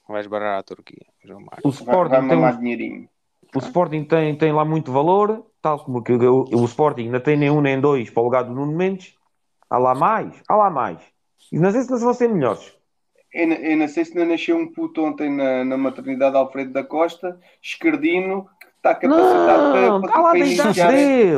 [0.08, 1.06] Vai esbarrar a Turquia.
[1.24, 3.08] O Vai, Sporting, vai tem, mamar um- dinheirinho.
[3.54, 7.36] O Sporting tem, tem lá muito valor, tal como que o, o Sporting ainda tem
[7.36, 9.14] nem um nem dois para o lugar do Nuno Mendes.
[9.68, 10.98] Há lá mais, há lá mais.
[11.50, 12.76] E não sei se eles vão ser melhores.
[13.32, 16.72] Eu, não- eu não sei se não nasceu um puto ontem na, na maternidade Alfredo
[16.72, 20.92] da Costa, esquerdino, que está capacitado Não, para, lá para, idade iniciar,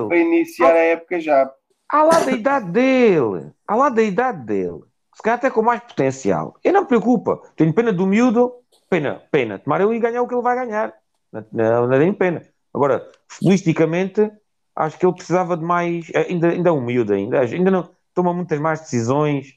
[0.09, 1.53] para iniciar a época já.
[1.89, 3.53] Há lá da idade dele.
[3.67, 4.81] Há lá da idade dele.
[5.15, 6.57] Se calhar até com mais potencial.
[6.65, 7.41] Eu não me preocupa.
[7.55, 8.53] Tenho pena do miúdo.
[8.91, 9.59] Pena, pena.
[9.59, 10.93] Tomar ele ganhar o que ele vai ganhar.
[11.35, 12.43] Não, não, não tenho pena.
[12.73, 14.31] Agora, futbolisticamente,
[14.77, 16.11] acho que ele precisava de mais.
[16.15, 17.41] Ainda, ainda é um miúdo ainda.
[17.41, 19.55] Ainda não toma muitas mais decisões.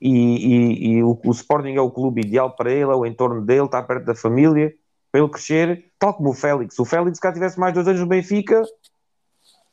[0.00, 3.44] E, e- e o, o Sporting é o clube ideal para ele, é o entorno
[3.44, 4.72] dele, está perto da família,
[5.12, 6.78] para ele crescer, tal como o Félix.
[6.78, 8.62] O Félix, se cá tivesse mais dois anos no Benfica,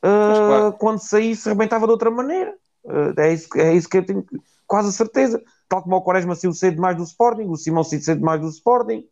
[0.02, 0.72] ah, claro.
[0.74, 2.54] quando saísse, rebentava de outra maneira.
[2.86, 4.24] Ah, é, isso, é isso que eu tenho
[4.66, 5.42] quase certeza.
[5.68, 8.48] Tal como o Quaresma saiu cedo demais do Sporting, o Simão saiu cedo demais do
[8.48, 9.06] Sporting.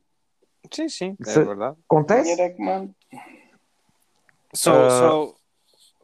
[0.70, 1.76] Sim, sim, é Se- verdade.
[1.88, 2.40] Acontece.
[2.40, 2.90] É que manda.
[4.54, 4.90] Só, Ah.
[4.90, 5.34] só,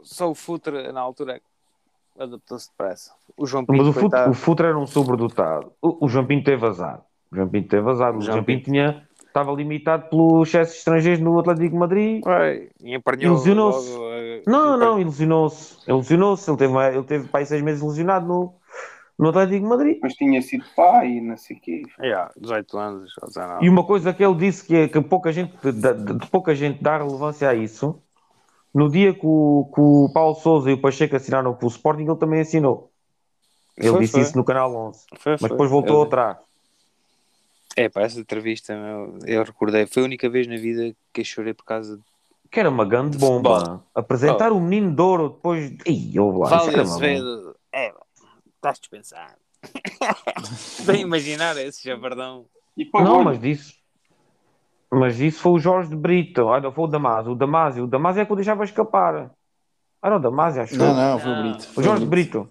[0.02, 3.12] só o Futre na altura é que adaptou-se depressa.
[3.36, 5.72] O João Mas Pinto, o Futre, o Futre era um sobredotado.
[5.80, 7.02] O, o João Pinto teve azar.
[7.30, 8.10] O João Pinto teve azar.
[8.16, 12.22] O João João Pinto tinha, estava limitado pelo excesso de estrangeiros no Atlético de Madrid.
[12.26, 13.90] Ué, e Ilusionou-se.
[13.92, 15.78] logo, eh, Não, não, ilusionou-se.
[15.88, 16.50] Ilusionou-se.
[16.50, 18.54] Ele teve, ele teve para aí seis meses ilusionado no,
[19.18, 19.98] no Atlético de Madrid.
[20.02, 21.82] Mas tinha sido pai e não sei o quê.
[22.00, 23.64] Yeah, 18 anos, ou 19.
[23.64, 26.98] E uma coisa que ele disse que, que pouca, gente, dá- de pouca gente dá
[26.98, 28.00] relevância a isso,
[28.74, 32.04] no dia que o, que o Paulo Souza e o Pacheco assinaram com o Sporting,
[32.04, 32.90] ele também assinou.
[33.76, 34.20] Ele Foi, disse foi.
[34.22, 35.48] isso no canal 11, Foi, mas foi.
[35.50, 36.38] depois voltou Eu- atrás.
[37.74, 39.86] É, para essa entrevista, meu, eu recordei.
[39.86, 42.02] Foi a única vez na vida que eu chorei por causa de
[42.50, 43.82] Que era uma grande bomba.
[43.94, 45.70] Apresentar o menino de ouro depois.
[45.70, 47.06] de- Ih, eu lá, isso Vale era uma bomba.
[47.06, 47.56] Azevedo.
[47.72, 47.94] É,
[48.62, 49.40] estás dispensado.
[50.86, 52.46] Bem imaginar esse chavardão.
[52.76, 53.74] E Não, mas disse.
[54.90, 56.44] Mas isso foi o Jorge de Brito.
[56.44, 57.32] Olha, foi o Damasio.
[57.32, 59.30] O Damasio, o Damasio é que o deixava escapar.
[60.02, 60.76] Era o Damasio, acho.
[60.76, 61.42] Não, não, foi o.
[61.42, 61.68] Brito.
[61.76, 62.48] O Jorge de Brito.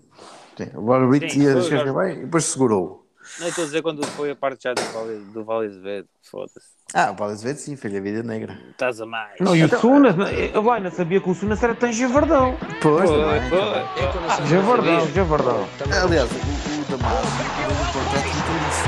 [0.57, 3.00] Sim, o Jorge Brito ia deixar bem e depois segurou.
[3.39, 6.07] Não, estou a dizer quando foi a parte já do Vale, do vale Azevedo.
[6.29, 6.59] Foda-se.
[6.93, 8.59] Ah, o Paulo Azevedo sim, fez a vida negra.
[8.71, 9.39] Estás a mais.
[9.39, 10.15] Não, e o Sunas,
[10.53, 12.57] eu lá ainda sabia que o Sunas era tão javardão.
[12.81, 13.49] Pois, também.
[13.49, 14.47] foi.
[14.47, 15.67] Javardão, javardão.
[16.03, 18.85] Aliás, o, o Damasio, o contrato, não tem isso.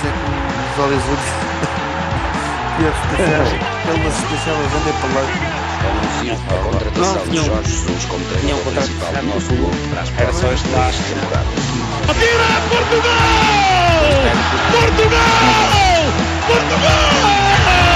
[0.00, 1.58] sei que os olhos azuis.
[2.78, 5.47] Ele não se deixava vender para lá.
[6.18, 10.08] Anuncio a contratação Não, de Jorge Jesus como treinador principal do nosso clube para as
[10.18, 10.96] Era só próximas este três lado.
[11.20, 11.64] temporadas.
[12.08, 13.18] Atira Portugal!
[14.72, 16.02] Portugal!
[16.46, 17.10] Portugal!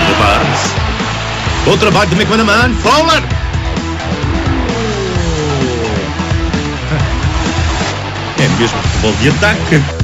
[0.07, 0.63] De Barnes.
[1.65, 2.75] Bom trabalho de McManaman.
[2.77, 3.23] Fowler.
[8.39, 10.02] É mesmo futebol de ataque.